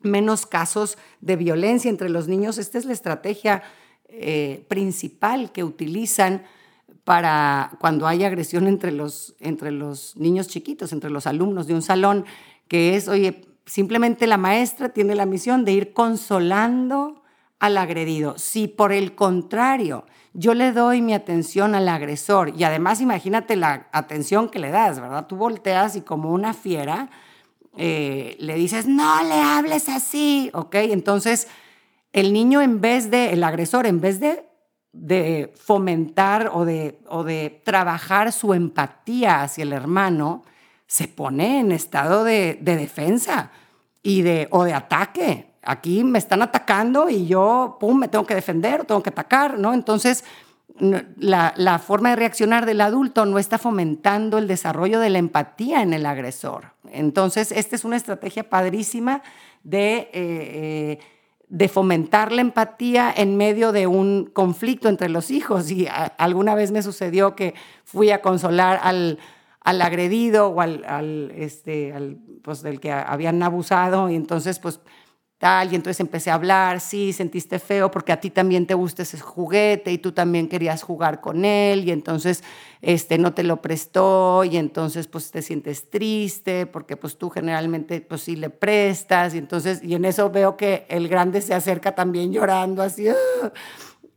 menos 0.00 0.46
casos 0.46 0.98
de 1.20 1.36
violencia 1.36 1.90
entre 1.90 2.08
los 2.08 2.28
niños, 2.28 2.58
esta 2.58 2.78
es 2.78 2.84
la 2.84 2.92
estrategia 2.92 3.62
eh, 4.08 4.64
principal 4.68 5.52
que 5.52 5.64
utilizan 5.64 6.42
para 7.04 7.72
cuando 7.80 8.06
hay 8.06 8.24
agresión 8.24 8.66
entre 8.66 8.92
los, 8.92 9.34
entre 9.40 9.70
los 9.70 10.16
niños 10.16 10.48
chiquitos, 10.48 10.92
entre 10.92 11.10
los 11.10 11.26
alumnos 11.26 11.66
de 11.66 11.74
un 11.74 11.82
salón 11.82 12.24
que 12.68 12.94
es, 12.96 13.08
oye, 13.08 13.46
simplemente 13.66 14.26
la 14.26 14.36
maestra 14.36 14.90
tiene 14.90 15.14
la 15.14 15.26
misión 15.26 15.64
de 15.64 15.72
ir 15.72 15.92
consolando 15.92 17.22
al 17.58 17.76
agredido. 17.76 18.38
Si 18.38 18.68
por 18.68 18.92
el 18.92 19.14
contrario 19.14 20.04
yo 20.32 20.54
le 20.54 20.72
doy 20.72 21.02
mi 21.02 21.14
atención 21.14 21.74
al 21.74 21.88
agresor 21.88 22.52
y 22.56 22.64
además 22.64 23.00
imagínate 23.00 23.56
la 23.56 23.88
atención 23.92 24.48
que 24.48 24.58
le 24.58 24.70
das, 24.70 25.00
¿verdad? 25.00 25.26
Tú 25.26 25.36
volteas 25.36 25.96
y 25.96 26.02
como 26.02 26.30
una 26.30 26.54
fiera 26.54 27.10
eh, 27.76 28.36
le 28.38 28.54
dices, 28.54 28.86
no 28.86 29.22
le 29.22 29.40
hables 29.40 29.88
así, 29.88 30.50
¿ok? 30.54 30.74
Entonces 30.76 31.48
el 32.12 32.32
niño 32.32 32.60
en 32.60 32.80
vez 32.80 33.10
de, 33.10 33.32
el 33.32 33.44
agresor, 33.44 33.86
en 33.86 34.00
vez 34.00 34.20
de, 34.20 34.44
de 34.92 35.52
fomentar 35.56 36.50
o 36.52 36.64
de, 36.64 36.98
o 37.08 37.22
de 37.22 37.60
trabajar 37.64 38.32
su 38.32 38.54
empatía 38.54 39.42
hacia 39.42 39.62
el 39.62 39.72
hermano, 39.72 40.44
se 40.86 41.06
pone 41.06 41.60
en 41.60 41.70
estado 41.70 42.24
de, 42.24 42.58
defensa 42.60 43.52
y 44.02 44.22
de, 44.22 44.48
o 44.50 44.64
de 44.64 44.74
ataque. 44.74 45.49
Aquí 45.62 46.04
me 46.04 46.18
están 46.18 46.42
atacando 46.42 47.10
y 47.10 47.26
yo, 47.26 47.76
pum, 47.78 47.98
me 47.98 48.08
tengo 48.08 48.24
que 48.24 48.34
defender, 48.34 48.84
tengo 48.86 49.02
que 49.02 49.10
atacar, 49.10 49.58
¿no? 49.58 49.74
Entonces, 49.74 50.24
la, 50.80 51.78
forma 51.78 52.10
de 52.10 52.16
reaccionar 52.16 52.66
del 52.66 52.80
adulto 52.80 53.26
no 53.26 53.38
está 53.38 53.58
fomentando 53.58 54.38
el 54.38 54.46
desarrollo 54.46 55.00
de 55.00 55.10
la 55.10 55.18
empatía 55.18 55.82
en 55.82 55.92
el 55.92 56.06
agresor. 56.06 56.72
Entonces, 56.90 57.52
esta 57.52 57.76
es 57.76 57.84
una 57.84 57.96
estrategia 57.96 58.48
padrísima 58.48 59.22
de, 59.62 60.08
eh, 60.12 60.98
eh, 61.58 61.68
fomentar 61.68 62.32
la 62.32 62.40
empatía 62.40 63.12
en 63.14 63.36
medio 63.36 63.72
de 63.72 63.86
un 63.86 64.30
conflicto 64.32 64.88
entre 64.88 65.08
los 65.08 65.30
hijos. 65.30 65.70
Y 65.70 65.86
alguna 66.16 66.54
vez 66.54 66.70
me 66.70 66.82
sucedió 66.82 67.36
que 67.36 67.54
fui 67.84 68.10
a 68.10 68.22
consolar 68.22 68.80
al, 68.82 69.18
agredido 69.62 70.48
o 70.48 70.60
al, 70.60 71.32
este, 71.36 71.92
al, 71.92 72.16
pues, 72.42 72.62
del 72.62 72.80
que 72.80 72.92
habían 72.92 73.42
abusado 73.42 74.08
y 74.08 74.16
entonces 74.16 74.58
pues 74.58 74.80
y 75.42 75.74
entonces 75.74 76.00
empecé 76.00 76.30
a 76.30 76.34
hablar, 76.34 76.80
sí, 76.80 77.14
sentiste 77.14 77.58
feo 77.58 77.90
porque 77.90 78.12
a 78.12 78.20
ti 78.20 78.28
también 78.28 78.66
te 78.66 78.74
gusta 78.74 79.04
ese 79.04 79.18
juguete 79.18 79.90
y 79.90 79.96
tú 79.96 80.12
también 80.12 80.48
querías 80.48 80.82
jugar 80.82 81.22
con 81.22 81.46
él 81.46 81.88
y 81.88 81.92
entonces 81.92 82.44
este, 82.82 83.16
no 83.16 83.32
te 83.32 83.42
lo 83.42 83.62
prestó 83.62 84.44
y 84.44 84.58
entonces 84.58 85.06
pues 85.06 85.30
te 85.30 85.40
sientes 85.40 85.88
triste 85.88 86.66
porque 86.66 86.98
pues 86.98 87.16
tú 87.16 87.30
generalmente 87.30 88.02
pues 88.02 88.20
sí 88.20 88.36
le 88.36 88.50
prestas 88.50 89.34
y 89.34 89.38
entonces, 89.38 89.82
y 89.82 89.94
en 89.94 90.04
eso 90.04 90.28
veo 90.28 90.58
que 90.58 90.84
el 90.90 91.08
grande 91.08 91.40
se 91.40 91.54
acerca 91.54 91.94
también 91.94 92.32
llorando 92.32 92.82
así, 92.82 93.08
¡ah! 93.08 93.52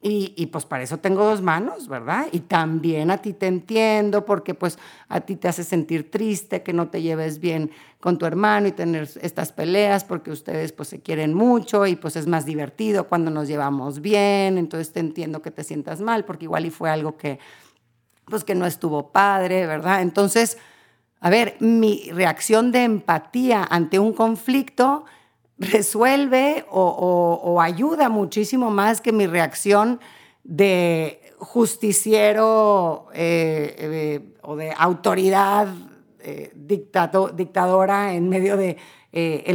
Y, 0.06 0.48
pues 0.48 0.66
para 0.66 0.84
eso 0.84 0.98
tengo 0.98 1.24
dos 1.24 1.42
manos, 1.42 1.88
¿verdad? 1.88 2.28
Y 2.34 2.42
también 2.42 3.10
a 3.10 3.20
ti 3.20 3.32
te 3.32 3.48
entiendo 3.48 4.26
porque 4.26 4.54
pues 4.54 4.78
a 5.08 5.22
ti 5.22 5.38
te 5.38 5.48
hace 5.48 5.63
sentir 5.63 6.12
triste 6.12 6.62
que 6.62 6.74
no 6.74 6.89
te 6.89 7.02
lleves 7.02 7.39
bien 7.39 7.72
con 8.02 8.18
tu 8.18 8.26
hermano 8.26 8.68
y 8.68 8.74
tener 8.74 9.10
estas 9.22 9.54
peleas 9.54 10.04
porque 10.04 10.30
ustedes 10.30 10.74
pues 10.74 10.89
se 10.89 11.02
quieren 11.02 11.34
mucho 11.34 11.88
y 11.88 11.96
pues 11.96 12.18
es 12.18 12.28
más 12.28 12.46
divertido 12.46 13.08
cuando 13.08 13.32
nos 13.32 13.48
llevamos 13.48 14.02
bien, 14.02 14.58
entonces 14.58 14.92
te 14.92 15.00
entiendo 15.00 15.42
que 15.42 15.52
te 15.52 15.63
sientas 15.63 16.02
mal 16.02 16.26
porque 16.26 16.44
igual 16.44 16.66
y 16.66 16.70
fue 16.70 16.89
algo 16.89 17.16
que 17.16 17.39
pues 18.26 18.44
que 18.44 18.56
no 18.56 18.66
estuvo 18.66 19.13
padre, 19.13 19.66
¿verdad? 19.68 20.02
Entonces, 20.02 20.58
a 21.22 21.30
ver, 21.30 21.56
mi 21.62 22.12
reacción 22.12 22.74
de 22.74 22.84
empatía 22.84 23.66
ante 23.70 24.00
un 24.00 24.12
conflicto 24.12 25.06
resuelve 25.63 26.65
o, 26.69 27.60
ayuda 27.62 28.10
muchísimo 28.10 28.69
más 28.69 29.02
que 29.02 29.12
mi 29.12 29.28
reacción 29.28 29.99
de 30.43 31.21
justiciero 31.39 33.08
eh, 33.13 33.76
eh, 33.78 34.36
o 34.41 34.56
de 34.56 34.73
autoridad 34.78 35.67
eh, 36.19 36.52
dictadora 36.56 38.13
en 38.13 38.30
medio 38.30 38.58
de 38.58 38.78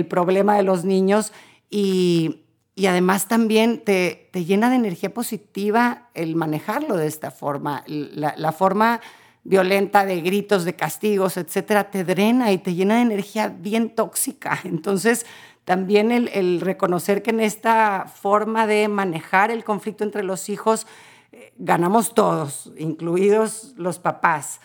problema 0.09 0.57
de 0.57 0.63
los 0.63 0.85
niños 0.85 1.33
y, 1.71 2.45
además 2.87 3.27
también 3.27 3.83
te, 3.85 4.31
llena 4.33 4.71
de 4.71 4.77
energía 4.77 5.13
positiva 5.13 6.09
el 6.15 6.37
manejarlo 6.37 6.97
de 6.97 7.09
esta 7.09 7.31
forma. 7.31 7.83
La, 7.87 8.35
la, 8.37 8.53
forma 8.53 9.01
violenta 9.43 10.05
de 10.05 10.21
gritos, 10.21 10.65
de 10.65 10.77
castigos, 10.77 11.37
etcétera, 11.37 11.91
te 11.91 12.05
drena 12.05 12.53
y 12.53 12.59
te 12.59 12.75
llena 12.75 12.97
de 12.97 13.03
energía 13.03 13.49
bien 13.49 13.95
tóxica. 13.95 14.61
Entonces, 14.65 15.27
también 15.69 16.11
el, 16.11 16.63
reconocer 16.63 17.23
que 17.23 17.29
en 17.29 17.41
esta 17.41 18.07
forma 18.07 18.67
de 18.67 18.89
manejar 18.89 19.51
el 19.51 19.65
conflicto 19.65 20.03
entre 20.03 20.23
los 20.23 20.49
hijos 20.49 20.87
eh, 21.31 21.53
ganamos 21.59 22.15
todos, 22.15 22.73
incluidos 22.79 23.75
los 23.77 23.99
papás. 23.99 24.63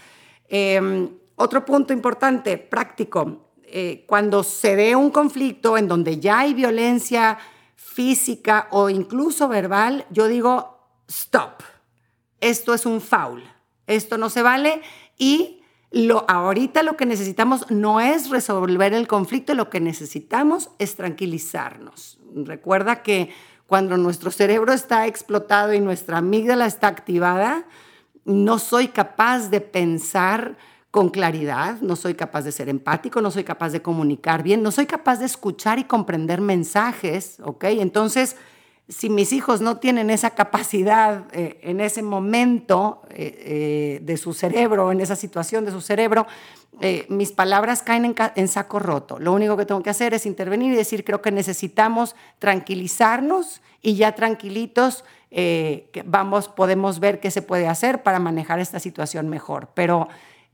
Em, 0.47 1.09
otro 1.35 1.65
punto 1.65 1.91
importante, 1.91 2.57
práctico, 2.57 3.49
eh, 3.65 4.05
cuando 4.07 4.43
se 4.43 4.77
ve 4.77 4.95
un 4.95 5.09
conflicto 5.09 5.77
en 5.77 5.89
donde 5.89 6.21
ya 6.21 6.39
hay 6.39 6.53
violencia 6.53 7.37
física 7.75 8.69
o 8.71 8.89
incluso 8.89 9.49
verbal, 9.49 10.05
yo 10.09 10.29
digo, 10.29 10.87
stop, 11.09 11.63
esto 12.39 12.73
es 12.73 12.85
un 12.85 13.01
foul, 13.01 13.43
esto 13.87 14.17
no 14.17 14.29
se 14.29 14.41
vale 14.41 14.81
y 15.17 15.62
lo, 15.93 16.25
ahorita 16.27 16.81
lo 16.81 16.97
que 16.97 17.05
necesitamos 17.05 17.69
no 17.69 18.01
es 18.01 18.31
resolver 18.31 18.93
el 18.93 19.07
conflicto, 19.07 19.53
lo 19.53 19.69
que 19.69 19.79
necesitamos 19.79 20.71
es 20.79 20.95
tranquilizarnos. 20.95 22.17
Recuerda 22.33 23.03
que 23.03 23.29
cuando 23.67 23.95
nuestro 23.97 24.31
cerebro 24.31 24.73
está 24.73 25.05
explotado 25.05 25.71
y 25.71 25.79
nuestra 25.79 26.17
amígdala 26.17 26.65
está 26.65 26.87
activada, 26.87 27.67
no 28.25 28.57
soy 28.57 28.87
capaz 28.87 29.49
de 29.49 29.61
pensar 29.61 30.57
con 30.89 31.09
claridad, 31.09 31.79
no 31.81 31.95
soy 31.95 32.15
capaz 32.15 32.41
de 32.41 32.51
ser 32.51 32.69
empático, 32.69 33.21
no 33.21 33.29
soy 33.29 33.43
capaz 33.43 33.69
de 33.69 33.83
comunicar 33.83 34.41
bien, 34.41 34.63
no 34.63 34.71
soy 34.71 34.87
capaz 34.87 35.19
de 35.19 35.25
escuchar 35.25 35.77
y 35.77 35.83
comprender 35.83 36.41
mensajes. 36.41 37.37
Entonces, 37.61 38.35
si 38.89 39.09
mis 39.09 39.31
hijos 39.31 39.61
no 39.61 39.77
tienen 39.77 40.09
esa 40.09 40.31
capacidad 40.31 41.25
eh, 41.31 41.59
en 41.63 41.79
ese 41.79 42.01
momento 42.01 43.01
eh, 43.09 43.43
eh, 43.45 43.99
de 44.01 44.17
su 44.17 44.33
cerebro, 44.33 44.91
en 44.91 44.99
esa 44.99 45.15
situación 45.15 45.65
de 45.65 45.71
su 45.71 45.81
cerebro, 45.81 46.27
mis 47.07 47.31
palabras 47.31 47.83
caen 47.83 48.15
en, 48.35 48.47
saco 48.47 48.79
roto. 48.79 49.19
Lo 49.19 49.31
único 49.31 49.55
que 49.55 49.65
tengo 49.65 49.83
que 49.83 49.91
hacer 49.91 50.15
es 50.15 50.25
intervenir 50.25 50.73
y 50.73 50.75
decir, 50.75 51.03
creo 51.05 51.21
que 51.21 51.31
necesitamos 51.31 52.15
tranquilizarnos 52.39 53.61
y 53.79 53.93
ya 53.95 54.15
tranquilitos 54.15 55.05
vamos, 56.03 56.49
podemos 56.49 56.99
ver 56.99 57.19
qué 57.19 57.29
se 57.29 57.43
puede 57.43 57.67
hacer 57.67 58.01
para 58.01 58.17
manejar 58.17 58.59
esta 58.59 58.79
situación 58.79 59.29
mejor. 59.29 59.69
Pero 59.75 60.07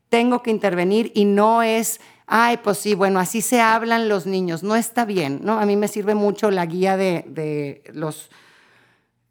tengo 0.10 0.44
que 0.44 0.52
intervenir 0.52 1.14
y 1.16 1.24
no 1.24 1.64
es 1.64 2.02
ay, 2.30 2.58
pues 2.58 2.78
sí, 2.78 2.94
bueno, 2.94 3.20
así 3.20 3.42
se 3.42 3.60
hablan 3.60 4.08
los 4.08 4.28
niños, 4.28 4.62
no 4.62 4.76
está 4.76 5.04
bien, 5.04 5.40
¿no? 5.44 5.60
A 5.60 5.66
mí 5.66 5.76
me 5.76 5.88
sirve 5.88 6.14
mucho 6.14 6.52
la 6.52 6.66
guía 6.68 6.96
de, 6.96 7.82
los, 7.92 8.30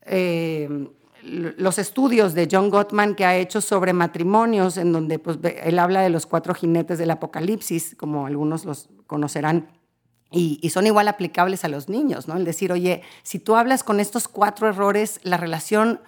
eh, 0.02 0.88
los 1.22 1.78
estudios 1.78 2.34
de 2.34 2.48
John 2.50 2.70
Gottman 2.70 3.14
que 3.14 3.24
ha 3.24 3.36
hecho 3.36 3.60
sobre 3.60 3.92
matrimonios, 3.92 4.76
en 4.76 4.92
donde 4.92 5.20
pues, 5.20 5.38
él 5.62 5.78
habla 5.78 6.00
de 6.00 6.10
los 6.10 6.26
cuatro 6.26 6.54
jinetes 6.54 6.98
del 6.98 7.12
apocalipsis, 7.12 7.94
como 7.96 8.26
algunos 8.26 8.64
los 8.64 8.88
conocerán. 9.06 9.70
Y, 10.30 10.68
son 10.68 10.86
igual 10.86 11.08
aplicables 11.08 11.64
a 11.64 11.68
los 11.68 11.88
niños, 11.88 12.28
¿no? 12.28 12.36
El 12.36 12.44
decir, 12.44 12.70
oye, 12.72 13.02
si 13.22 13.38
tú 13.38 13.54
hablas 13.54 13.82
con 13.82 13.98
estos 13.98 14.28
cuatro 14.28 14.68
errores, 14.68 15.20
la 15.22 15.38
relación 15.38 16.00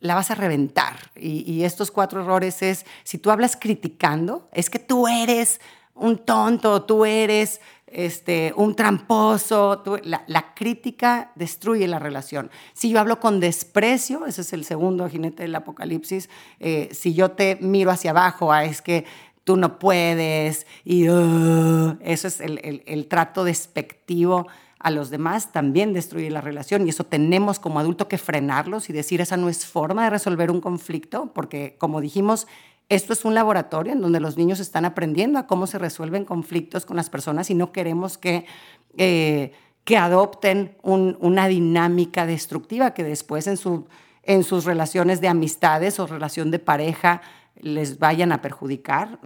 la 0.00 0.14
vas 0.16 0.30
a 0.30 0.34
reventar. 0.34 0.96
Y, 1.14 1.50
y, 1.50 1.64
estos 1.64 1.90
cuatro 1.90 2.20
errores 2.20 2.62
es, 2.62 2.84
si 3.04 3.16
tú 3.16 3.30
hablas 3.30 3.56
criticando, 3.56 4.48
es 4.52 4.68
que 4.68 4.80
tú 4.80 5.08
eres 5.08 5.60
un 5.94 6.18
tonto, 6.18 6.82
tú 6.82 7.04
eres 7.04 7.60
este, 7.86 8.52
un 8.56 8.74
tramposo. 8.74 9.82
la, 10.04 10.54
crítica 10.54 11.32
destruye 11.34 11.86
la 11.88 11.98
relación. 11.98 12.50
Si 12.72 12.90
yo 12.90 13.00
hablo 13.00 13.20
con 13.20 13.40
desprecio, 13.40 14.26
ese 14.26 14.42
es 14.42 14.52
el 14.52 14.64
segundo 14.64 15.08
jinete 15.08 15.42
del 15.42 15.54
apocalipsis, 15.54 16.30
eh, 16.60 16.88
si 16.92 17.14
yo 17.14 17.32
te 17.32 17.58
miro 17.60 17.90
hacia 17.90 18.12
abajo, 18.12 18.54
es 18.54 18.80
que 18.80 19.04
tú 19.44 19.56
no 19.56 19.78
puedes, 19.80 20.66
y 20.84 21.06
eso 21.06 22.28
es 22.28 22.40
el 22.40 23.06
trato 23.08 23.42
despectivo 23.42 24.46
a 24.82 24.90
los 24.90 25.10
demás, 25.10 25.52
también 25.52 25.92
destruye 25.92 26.28
la 26.28 26.40
relación 26.40 26.86
y 26.86 26.90
eso 26.90 27.04
tenemos 27.04 27.60
como 27.60 27.78
adulto 27.78 28.08
que 28.08 28.18
frenarlos 28.18 28.90
y 28.90 28.92
decir 28.92 29.20
esa 29.20 29.36
no 29.36 29.48
es 29.48 29.64
forma 29.64 30.04
de 30.04 30.10
resolver 30.10 30.50
un 30.50 30.60
conflicto, 30.60 31.32
porque 31.32 31.76
como 31.78 32.00
dijimos, 32.00 32.48
esto 32.88 33.12
es 33.12 33.24
un 33.24 33.34
laboratorio 33.34 33.92
en 33.92 34.00
donde 34.00 34.20
los 34.20 34.36
niños 34.36 34.60
están 34.60 34.84
aprendiendo 34.84 35.38
a 35.38 35.46
cómo 35.46 35.66
se 35.66 35.78
resuelven 35.78 36.24
conflictos 36.24 36.84
con 36.84 36.96
las 36.96 37.10
personas 37.10 37.50
y 37.50 37.54
no 37.54 37.72
queremos 37.72 38.18
que, 38.18 38.44
eh, 38.96 39.52
que 39.84 39.96
adopten 39.96 40.76
una 40.82 41.48
dinámica 41.48 42.26
destructiva 42.26 42.94
que 42.94 43.04
después 43.04 43.46
en, 43.46 43.56
su, 43.56 43.86
en 44.22 44.44
sus 44.44 44.64
relaciones 44.64 45.20
de 45.20 45.28
amistades 45.28 45.98
o 45.98 46.06
relación 46.06 46.50
de 46.50 46.58
pareja 46.58 47.22
les 47.56 47.98
vayan 47.98 48.32
a 48.32 48.42
perjudicar. 48.42 49.18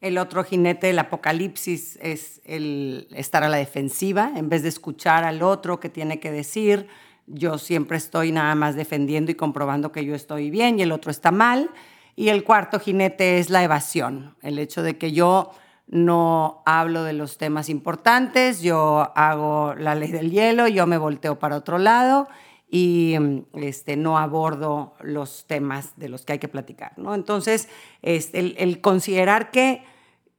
El 0.00 0.16
otro 0.16 0.44
jinete 0.44 0.86
del 0.86 0.98
apocalipsis 0.98 1.98
es 2.00 2.40
estar 2.44 3.44
a 3.44 3.48
la 3.48 3.58
defensiva 3.58 4.32
en 4.34 4.48
vez 4.48 4.62
de 4.62 4.70
escuchar 4.70 5.24
al 5.24 5.42
otro 5.42 5.78
que 5.78 5.90
tiene 5.90 6.20
que 6.20 6.30
decir. 6.30 6.88
Yo 7.26 7.58
siempre 7.58 7.98
estoy 7.98 8.32
nada 8.32 8.54
más 8.54 8.76
defendiendo 8.76 9.30
y 9.30 9.34
comprobando 9.34 9.92
que 9.92 10.04
yo 10.04 10.14
estoy 10.14 10.50
bien 10.50 10.78
y 10.78 10.82
el 10.82 10.92
otro 10.92 11.10
está 11.10 11.30
mal. 11.30 11.70
Y 12.20 12.28
el 12.28 12.44
cuarto 12.44 12.78
jinete 12.78 13.38
es 13.38 13.48
la 13.48 13.64
evasión, 13.64 14.36
el 14.42 14.58
hecho 14.58 14.82
de 14.82 14.98
que 14.98 15.12
yo 15.12 15.52
no 15.86 16.62
hablo 16.66 17.02
de 17.02 17.14
los 17.14 17.38
temas 17.38 17.70
importantes, 17.70 18.60
yo 18.60 19.10
hago 19.16 19.74
la 19.78 19.94
ley 19.94 20.12
del 20.12 20.30
hielo, 20.30 20.68
yo 20.68 20.86
me 20.86 20.98
volteo 20.98 21.38
para 21.38 21.56
otro 21.56 21.78
lado 21.78 22.28
y 22.68 23.16
este, 23.54 23.96
no 23.96 24.18
abordo 24.18 24.96
los 25.00 25.46
temas 25.46 25.94
de 25.96 26.10
los 26.10 26.26
que 26.26 26.34
hay 26.34 26.38
que 26.38 26.48
platicar. 26.48 26.92
¿no? 26.98 27.14
Entonces, 27.14 27.70
este, 28.02 28.62
el, 28.62 28.82
considerar 28.82 29.50
que, 29.50 29.82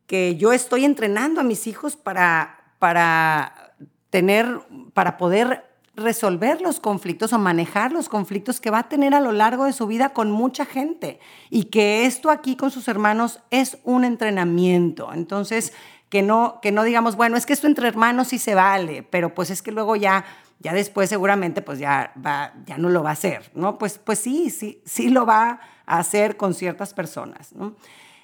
que 0.05 0.35
yo 0.35 0.53
estoy 0.53 0.85
entrenando 0.85 1.41
a 1.41 1.43
mis 1.43 1.65
hijos 1.65 1.95
para, 1.95 2.75
para 2.77 3.73
tener, 4.11 4.59
para 4.93 5.17
poder 5.17 5.70
resolver 6.01 6.61
los 6.61 6.79
conflictos 6.79 7.33
o 7.33 7.39
manejar 7.39 7.91
los 7.91 8.09
conflictos 8.09 8.59
que 8.59 8.71
va 8.71 8.79
a 8.79 8.89
tener 8.89 9.13
a 9.13 9.21
lo 9.21 9.31
largo 9.31 9.65
de 9.65 9.73
su 9.73 9.87
vida 9.87 10.09
con 10.09 10.31
mucha 10.31 10.65
gente 10.65 11.19
y 11.49 11.65
que 11.65 12.05
esto 12.05 12.29
aquí 12.29 12.55
con 12.55 12.71
sus 12.71 12.87
hermanos 12.87 13.39
es 13.49 13.77
un 13.83 14.03
entrenamiento. 14.03 15.13
Entonces, 15.13 15.73
que 16.11 16.21
no, 16.21 16.59
que 16.61 16.73
no 16.73 16.83
digamos, 16.83 17.15
bueno, 17.15 17.37
es 17.37 17.45
que 17.45 17.53
esto 17.53 17.67
entre 17.67 17.87
hermanos 17.87 18.27
sí 18.27 18.37
se 18.37 18.53
vale, 18.53 19.01
pero 19.01 19.33
pues 19.33 19.49
es 19.49 19.61
que 19.61 19.71
luego 19.71 19.95
ya, 19.95 20.25
ya 20.59 20.73
después 20.73 21.09
seguramente 21.09 21.61
pues 21.61 21.79
ya, 21.79 22.11
va, 22.23 22.53
ya 22.65 22.77
no 22.77 22.89
lo 22.89 23.01
va 23.01 23.11
a 23.11 23.13
hacer, 23.13 23.49
¿no? 23.55 23.77
Pues, 23.77 23.97
pues 23.97 24.19
sí, 24.19 24.49
sí, 24.49 24.81
sí 24.85 25.09
lo 25.09 25.25
va 25.25 25.61
a 25.85 25.99
hacer 25.99 26.35
con 26.35 26.53
ciertas 26.53 26.93
personas, 26.93 27.53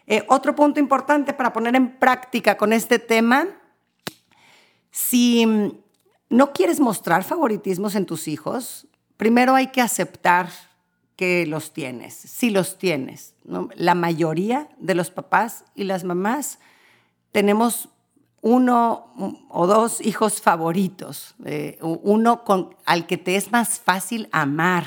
eh, 0.06 0.26
otro 0.28 0.54
punto 0.54 0.80
importante 0.82 1.34
para 1.34 1.54
poner 1.54 1.76
en 1.76 1.98
práctica 1.98 2.58
con 2.58 2.74
este 2.74 3.00
tema, 3.00 3.46
si 4.92 5.82
no 6.30 6.54
quieres 6.54 6.80
mostrar 6.80 7.24
favoritismos 7.24 7.96
en 7.96 8.06
tus 8.06 8.28
hijos, 8.28 8.88
primero 9.18 9.56
hay 9.56 9.68
que 9.68 9.82
aceptar 9.82 10.50
que 11.16 11.48
los 11.48 11.74
tienes, 11.74 12.14
si 12.14 12.50
los 12.50 12.78
tienes. 12.78 13.34
La 13.76 13.96
mayoría 13.96 14.70
de 14.78 14.94
los 14.94 15.10
papás 15.10 15.66
y 15.74 15.84
las 15.84 16.04
mamás 16.04 16.60
tenemos 17.32 17.90
uno 18.42 19.46
o 19.50 19.68
dos 19.68 20.00
hijos 20.00 20.42
favoritos, 20.42 21.36
eh, 21.44 21.80
uno 21.82 22.44
con, 22.44 22.76
al 22.86 23.08
que 23.08 23.18
te 23.18 23.36
es 23.36 23.52
más 23.52 23.80
fácil 23.80 24.30
amar. 24.32 24.86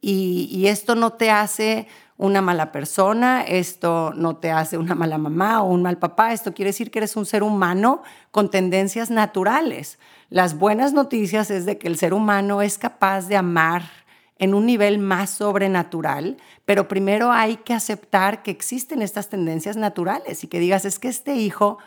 y, 0.00 0.66
esto 0.66 0.94
no 0.94 1.12
te 1.12 1.30
hace 1.30 1.86
una 2.20 2.42
mala 2.42 2.70
persona, 2.70 3.42
esto 3.42 4.12
no 4.14 4.36
te 4.36 4.50
hace 4.50 4.76
una 4.76 4.94
mala 4.94 5.16
mamá 5.16 5.62
o 5.62 5.70
un 5.70 5.80
mal 5.80 5.96
papá, 5.96 6.34
esto 6.34 6.52
quiere 6.52 6.68
decir 6.68 6.90
que 6.90 6.98
eres 6.98 7.16
un 7.16 7.24
ser 7.24 7.42
humano 7.42 8.02
con 8.30 8.50
tendencias 8.50 9.10
naturales. 9.10 9.98
Las 10.28 10.58
buenas 10.58 10.92
noticias 10.92 11.50
es 11.50 11.64
de 11.64 11.78
que 11.78 11.88
el 11.88 11.96
ser 11.96 12.12
humano 12.12 12.60
es 12.60 12.76
capaz 12.76 13.26
de 13.26 13.36
amar 13.36 13.84
en 14.36 14.52
un 14.52 14.66
nivel 14.66 14.98
más 14.98 15.30
sobrenatural, 15.30 16.36
pero 16.66 16.88
primero 16.88 17.32
hay 17.32 17.56
que 17.56 17.72
aceptar 17.72 18.42
que 18.42 18.50
existen 18.50 19.00
estas 19.00 19.30
tendencias 19.30 19.78
naturales 19.78 20.44
y 20.44 20.48
que 20.48 20.60
digas, 20.60 20.84
es 20.84 20.98
que 20.98 21.08
este 21.08 21.36
hijo 21.36 21.78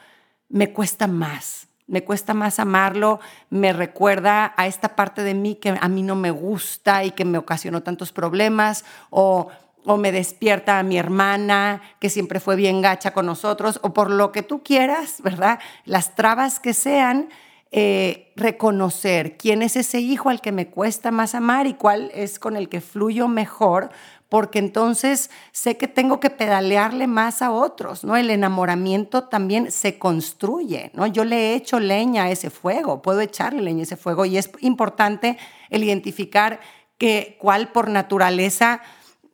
me 0.49 0.73
cuesta 0.73 1.05
más, 1.05 1.67
me 1.85 2.03
cuesta 2.03 2.33
más 2.33 2.57
amarlo, 2.57 3.19
me 3.51 3.71
recuerda 3.71 4.55
a 4.57 4.65
esta 4.65 4.95
parte 4.95 5.21
de 5.21 5.35
mí 5.35 5.55
que 5.55 5.77
a 5.79 5.87
mí 5.89 6.01
no 6.01 6.15
me 6.15 6.31
gusta 6.31 7.03
y 7.03 7.11
que 7.11 7.23
me 7.23 7.37
ocasionó 7.37 7.83
tantos 7.83 8.11
problemas, 8.11 8.83
o, 9.11 9.49
o 9.85 9.97
me 9.97 10.11
despierta 10.11 10.79
a 10.79 10.83
mi 10.83 10.97
hermana 10.97 11.81
que 11.99 12.09
siempre 12.09 12.39
fue 12.39 12.55
bien 12.55 12.81
gacha 12.81 13.11
con 13.11 13.25
nosotros, 13.25 13.79
o 13.83 13.93
por 13.93 14.09
lo 14.09 14.31
que 14.31 14.43
tú 14.43 14.63
quieras, 14.63 15.21
¿verdad? 15.23 15.59
Las 15.85 16.15
trabas 16.15 16.59
que 16.59 16.73
sean, 16.73 17.29
eh, 17.75 18.31
reconocer 18.35 19.35
quién 19.35 19.63
es 19.63 19.75
ese 19.75 19.99
hijo 19.99 20.29
al 20.29 20.41
que 20.41 20.51
me 20.51 20.67
cuesta 20.67 21.09
más 21.09 21.33
amar 21.33 21.65
y 21.65 21.73
cuál 21.73 22.11
es 22.13 22.37
con 22.37 22.55
el 22.55 22.69
que 22.69 22.81
fluyo 22.81 23.27
mejor, 23.27 23.89
porque 24.29 24.59
entonces 24.59 25.31
sé 25.51 25.75
que 25.75 25.87
tengo 25.87 26.19
que 26.19 26.29
pedalearle 26.29 27.07
más 27.07 27.41
a 27.41 27.51
otros, 27.51 28.03
¿no? 28.03 28.15
El 28.15 28.29
enamoramiento 28.29 29.23
también 29.23 29.71
se 29.71 29.97
construye, 29.97 30.91
¿no? 30.93 31.07
Yo 31.07 31.25
le 31.25 31.35
he 31.35 31.55
hecho 31.55 31.79
leña 31.79 32.25
a 32.25 32.29
ese 32.29 32.51
fuego, 32.51 33.01
puedo 33.01 33.21
echarle 33.21 33.63
leña 33.63 33.79
a 33.79 33.83
ese 33.83 33.97
fuego 33.97 34.25
y 34.25 34.37
es 34.37 34.51
importante 34.59 35.39
el 35.71 35.83
identificar 35.83 36.59
que 36.99 37.37
cuál 37.39 37.71
por 37.71 37.89
naturaleza 37.89 38.81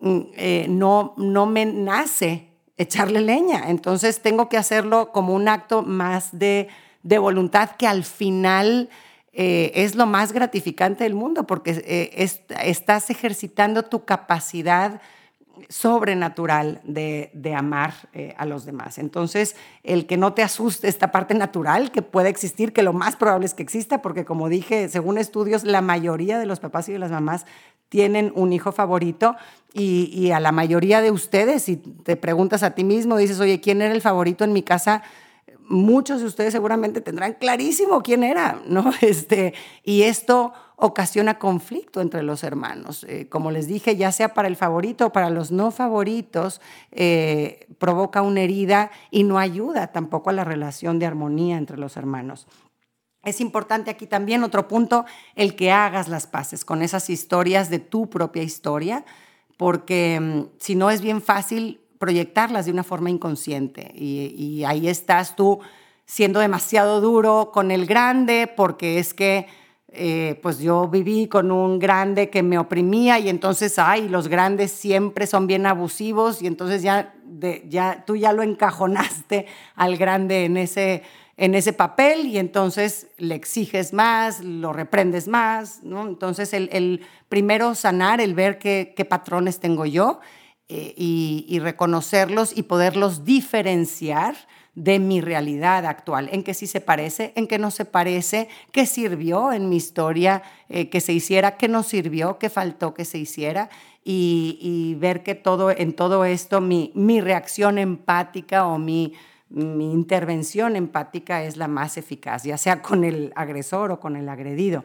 eh, 0.02 0.66
no, 0.70 1.14
no 1.18 1.46
me 1.46 1.66
nace 1.66 2.48
echarle 2.78 3.22
leña, 3.22 3.70
entonces 3.70 4.22
tengo 4.22 4.48
que 4.50 4.58
hacerlo 4.58 5.12
como 5.12 5.34
un 5.34 5.48
acto 5.48 5.82
más 5.82 6.38
de 6.38 6.70
de 7.04 7.18
voluntad 7.18 7.72
que 7.72 7.88
al 7.88 8.04
final 8.04 8.90
eh, 9.32 9.72
es 9.76 9.96
lo 9.96 10.06
más 10.06 10.34
gratificante 10.34 11.04
del 11.04 11.14
mundo 11.14 11.46
porque 11.46 11.72
eh, 11.86 12.30
estás 12.64 13.10
ejercitando 13.10 13.84
tu 13.84 14.06
capacidad 14.06 15.02
sobrenatural 15.70 16.82
de, 16.84 17.54
amar 17.56 17.94
eh, 18.14 18.34
a 18.38 18.46
los 18.46 18.66
demás. 18.66 18.98
Entonces, 18.98 19.56
el 19.84 20.06
que 20.06 20.18
no 20.18 20.34
te 20.34 20.44
asuste 20.44 20.88
esta 20.88 21.12
parte 21.12 21.34
natural 21.34 21.92
que 21.92 22.02
puede 22.02 22.30
existir, 22.30 22.72
que 22.74 22.84
lo 22.84 22.94
más 22.94 23.16
probable 23.16 23.46
es 23.46 23.54
que 23.54 23.64
exista, 23.64 24.02
porque 24.02 24.26
como 24.26 24.50
dije, 24.50 24.88
según 24.90 25.18
estudios, 25.18 25.64
la 25.64 25.82
mayoría 25.82 26.40
de 26.40 26.46
los 26.46 26.60
papás 26.60 26.88
y 26.90 26.94
de 26.94 27.00
las 27.00 27.12
mamás 27.12 27.46
tienen 27.90 28.32
un 28.36 28.54
hijo 28.54 28.72
favorito 28.72 29.36
y, 29.74 30.12
y 30.14 30.32
a 30.32 30.40
la 30.40 30.52
mayoría 30.52 31.02
de 31.02 31.12
ustedes, 31.12 31.64
si 31.64 31.78
te 31.78 32.16
preguntas 32.16 32.64
a 32.64 32.72
ti 32.72 32.84
mismo, 32.84 33.18
dices, 33.18 33.40
oye, 33.40 33.60
¿quién 33.60 33.82
era 33.82 33.94
el 33.94 34.02
favorito 34.02 34.44
en 34.44 34.54
mi 34.54 34.64
casa? 34.64 35.04
Muchos 35.70 36.20
de 36.20 36.28
ustedes 36.28 36.52
seguramente 36.52 37.00
tendrán 37.00 37.34
clarísimo 37.36 38.02
quién 38.02 38.24
era, 38.24 38.62
¿no? 38.66 38.92
Este, 39.02 39.54
y 39.84 40.02
esto 40.04 40.54
ocasiona 40.76 41.40
conflicto 41.40 42.02
entre 42.02 42.24
los 42.24 42.44
hermanos. 42.44 43.06
Eh, 43.08 43.28
como 43.30 43.52
les 43.52 43.68
dije, 43.68 43.96
ya 43.96 44.12
sea 44.12 44.34
para 44.34 44.48
el 44.48 44.56
favorito 44.56 45.08
o 45.08 45.12
para 45.12 45.30
los 45.30 45.52
no 45.52 45.72
favoritos, 45.72 46.62
eh, 46.92 47.68
provoca 47.78 48.22
una 48.22 48.42
herida 48.42 48.92
y 49.12 49.24
no 49.24 49.40
ayuda 49.40 49.88
tampoco 49.88 50.30
a 50.30 50.34
la 50.34 50.44
relación 50.44 51.00
de 51.00 51.06
armonía 51.06 51.58
entre 51.58 51.78
los 51.78 51.98
hermanos. 51.98 52.48
Es 53.24 53.42
importante 53.42 53.92
aquí 53.92 54.08
también 54.08 54.44
otro 54.44 54.68
punto, 54.68 55.06
el 55.36 55.56
que 55.56 55.72
hagas 55.72 56.08
las 56.08 56.28
paces 56.28 56.64
con 56.64 56.82
esas 56.82 57.10
historias 57.10 57.70
de 57.70 57.80
tu 57.80 58.10
propia 58.10 58.44
historia, 58.44 59.04
porque 59.58 60.20
mm, 60.20 60.58
si 60.60 60.76
no 60.76 60.90
es 60.90 61.02
bien 61.02 61.22
fácil 61.22 61.82
proyectarlas 62.00 62.66
de 62.66 62.72
una 62.72 62.84
forma 62.84 63.12
inconsciente. 63.12 63.92
Y, 63.94 64.64
ahí 64.64 64.88
estás 64.88 65.36
tú 65.36 65.60
siendo 66.06 66.40
demasiado 66.40 67.02
duro 67.02 67.52
con 67.54 67.70
el 67.70 67.86
grande 67.86 68.52
porque 68.56 68.98
es 68.98 69.14
que 69.14 69.46
eh, 69.92 70.40
pues 70.42 70.60
yo 70.60 70.88
viví 70.88 71.28
con 71.28 71.52
un 71.52 71.78
grande 71.78 72.30
que 72.30 72.42
me 72.42 72.58
oprimía 72.58 73.20
y 73.20 73.30
entonces, 73.30 73.78
ay, 73.78 74.08
los 74.08 74.28
grandes 74.28 74.72
siempre 74.72 75.28
son 75.28 75.46
bien 75.46 75.66
abusivos 75.66 76.42
y 76.42 76.48
entonces 76.48 76.82
ya, 76.82 77.14
ya 77.68 78.04
tú 78.06 78.16
ya 78.16 78.32
lo 78.34 78.44
encajonaste 78.44 79.46
al 79.76 79.98
grande 79.98 80.46
en 80.46 80.58
ese, 80.58 81.04
en 81.38 81.54
ese 81.54 81.74
papel 81.74 82.28
y 82.28 82.38
entonces 82.38 83.08
le 83.18 83.36
exiges 83.36 83.94
más, 83.94 84.42
lo 84.42 84.74
reprendes 84.74 85.28
más, 85.28 85.84
¿no? 85.84 86.08
Entonces 86.08 86.54
el, 86.54 87.02
primero 87.28 87.76
sanar, 87.76 88.22
el 88.22 88.36
ver 88.36 88.58
qué, 88.58 88.94
qué 88.96 89.06
patrones 89.06 89.60
tengo 89.60 89.86
yo 89.86 90.20
eh, 90.72 90.94
y, 90.96 91.58
reconocerlos 91.60 92.56
y 92.56 92.62
poderlos 92.62 93.26
diferenciar 93.26 94.36
de 94.76 95.00
mi 95.00 95.20
realidad 95.20 95.88
actual, 95.88 96.30
en 96.32 96.44
qué 96.44 96.54
sí 96.54 96.68
se 96.68 96.80
parece, 96.80 97.34
en 97.36 97.48
qué 97.48 97.58
no 97.58 97.72
se 97.72 97.86
parece, 97.86 98.50
qué 98.72 98.86
sirvió 98.86 99.52
en 99.52 99.68
mi 99.68 99.78
historia 99.78 100.44
eh, 100.70 100.90
que 100.90 101.02
se 101.02 101.12
hiciera, 101.12 101.58
qué 101.58 101.68
no 101.68 101.82
sirvió, 101.82 102.38
qué 102.38 102.52
faltó 102.52 102.94
que 102.94 103.04
se 103.04 103.18
hiciera 103.18 103.72
y, 104.04 104.96
ver 105.00 105.24
que 105.24 105.34
todo, 105.34 105.72
en 105.72 105.94
todo 105.94 106.24
esto 106.24 106.62
mi, 106.62 106.92
mi 106.94 107.20
reacción 107.20 107.80
empática 107.80 108.68
o 108.68 108.78
mi, 108.78 109.14
mi 109.50 109.92
intervención 109.92 110.76
empática 110.76 111.44
es 111.44 111.58
la 111.58 111.68
más 111.68 111.98
eficaz, 111.98 112.44
ya 112.44 112.60
sea 112.60 112.84
con 112.84 113.04
el 113.04 113.34
agresor 113.36 113.92
o 113.92 114.00
con 114.00 114.16
el 114.16 114.30
agredido. 114.30 114.84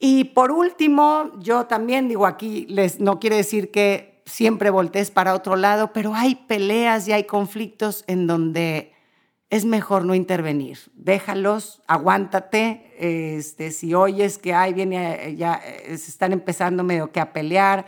Y 0.00 0.24
por 0.24 0.50
último, 0.50 1.30
yo 1.38 1.66
también 1.66 2.08
digo 2.08 2.26
aquí, 2.26 2.66
les, 2.68 2.98
no 3.00 3.20
quiere 3.20 3.36
decir 3.36 3.70
que 3.70 4.17
siempre 4.28 4.70
voltees 4.70 5.10
para 5.10 5.34
otro 5.34 5.56
lado, 5.56 5.92
pero 5.92 6.14
hay 6.14 6.34
peleas 6.34 7.08
y 7.08 7.12
hay 7.12 7.24
conflictos 7.24 8.04
en 8.06 8.26
donde 8.26 8.92
es 9.50 9.64
mejor 9.64 10.04
no 10.04 10.14
intervenir. 10.14 10.78
Déjalos, 10.94 11.82
aguántate. 11.86 12.92
Este, 12.98 13.70
si 13.70 13.94
oyes 13.94 14.38
que 14.38 14.54
hay, 14.54 14.74
viene, 14.74 15.34
ya 15.36 15.60
se 15.86 15.94
están 15.94 16.32
empezando 16.32 16.84
medio 16.84 17.10
que 17.12 17.20
a 17.20 17.32
pelear, 17.32 17.86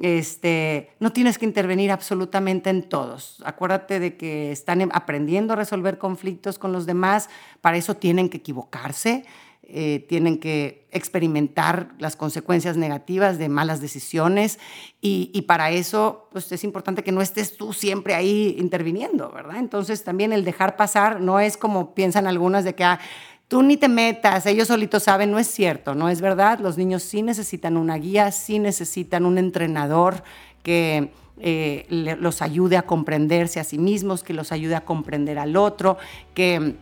este, 0.00 0.90
no 1.00 1.12
tienes 1.12 1.36
que 1.36 1.44
intervenir 1.44 1.90
absolutamente 1.90 2.70
en 2.70 2.88
todos. 2.88 3.42
Acuérdate 3.44 3.98
de 3.98 4.16
que 4.16 4.52
están 4.52 4.88
aprendiendo 4.92 5.52
a 5.52 5.56
resolver 5.56 5.98
conflictos 5.98 6.58
con 6.58 6.72
los 6.72 6.86
demás, 6.86 7.28
para 7.60 7.76
eso 7.76 7.96
tienen 7.96 8.28
que 8.28 8.38
equivocarse. 8.38 9.24
Eh, 9.72 10.04
tienen 10.08 10.38
que 10.38 10.88
experimentar 10.90 11.92
las 12.00 12.16
consecuencias 12.16 12.76
negativas 12.76 13.38
de 13.38 13.48
malas 13.48 13.80
decisiones 13.80 14.58
y, 15.00 15.42
para 15.42 15.70
eso 15.70 16.28
pues 16.32 16.50
es 16.50 16.64
importante 16.64 17.04
que 17.04 17.12
no 17.12 17.22
estés 17.22 17.56
tú 17.56 17.72
siempre 17.72 18.14
ahí 18.14 18.56
interviniendo, 18.58 19.30
¿verdad? 19.30 19.58
Entonces 19.58 20.02
también 20.02 20.32
el 20.32 20.44
dejar 20.44 20.74
pasar 20.74 21.20
no 21.20 21.38
es 21.38 21.56
como 21.56 21.94
piensan 21.94 22.26
algunas 22.26 22.64
de 22.64 22.74
que 22.74 22.82
ah, 22.82 22.98
tú 23.46 23.62
ni 23.62 23.76
te 23.76 23.86
metas, 23.86 24.44
ellos 24.46 24.66
solitos 24.66 25.04
saben, 25.04 25.30
no 25.30 25.38
es 25.38 25.46
cierto, 25.46 25.94
no 25.94 26.08
es 26.08 26.20
verdad, 26.20 26.58
los 26.58 26.76
niños 26.76 27.04
sí 27.04 27.22
necesitan 27.22 27.76
una 27.76 27.94
guía, 27.94 28.32
sí 28.32 28.58
necesitan 28.58 29.24
un 29.24 29.38
entrenador 29.38 30.24
que... 30.64 31.12
Eh, 31.42 31.86
los 32.20 32.42
ayude 32.42 32.76
a 32.76 32.82
comprenderse 32.82 33.60
a 33.60 33.64
sí 33.64 33.78
mismos, 33.78 34.22
que 34.22 34.34
los 34.34 34.52
ayude 34.52 34.74
a 34.74 34.82
comprender 34.82 35.38
al 35.38 35.56
otro, 35.56 35.96
que 36.34 36.76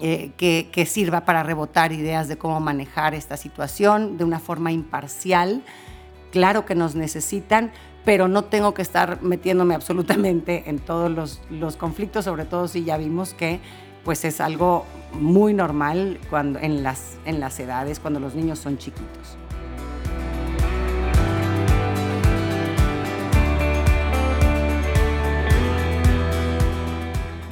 eh, 0.00 0.32
que, 0.36 0.86
sirva 0.86 1.24
para 1.24 1.42
rebotar 1.42 1.92
ideas 1.92 2.28
de 2.28 2.36
cómo 2.36 2.60
manejar 2.60 3.14
esta 3.14 3.36
situación 3.36 4.18
de 4.18 4.24
una 4.24 4.40
forma 4.40 4.72
imparcial. 4.72 5.62
Claro 6.32 6.64
que 6.64 6.74
nos 6.74 6.94
necesitan, 6.94 7.72
pero 8.04 8.26
no 8.26 8.44
tengo 8.44 8.74
que 8.74 8.82
estar 8.82 9.22
metiéndome 9.22 9.74
absolutamente 9.74 10.64
en 10.66 10.78
todos 10.78 11.10
los, 11.10 11.40
los 11.50 11.76
conflictos, 11.76 12.24
sobre 12.24 12.44
todo 12.44 12.68
si 12.68 12.84
ya 12.84 12.96
vimos 12.96 13.34
que 13.34 13.60
pues 14.04 14.24
es 14.24 14.40
algo 14.40 14.84
muy 15.12 15.54
normal 15.54 16.18
cuando, 16.28 16.58
en, 16.58 16.82
las, 16.82 17.16
en 17.24 17.40
las 17.40 17.58
edades, 17.58 18.00
cuando 18.00 18.20
los 18.20 18.34
niños 18.34 18.58
son 18.58 18.78
chiquitos. 18.78 19.38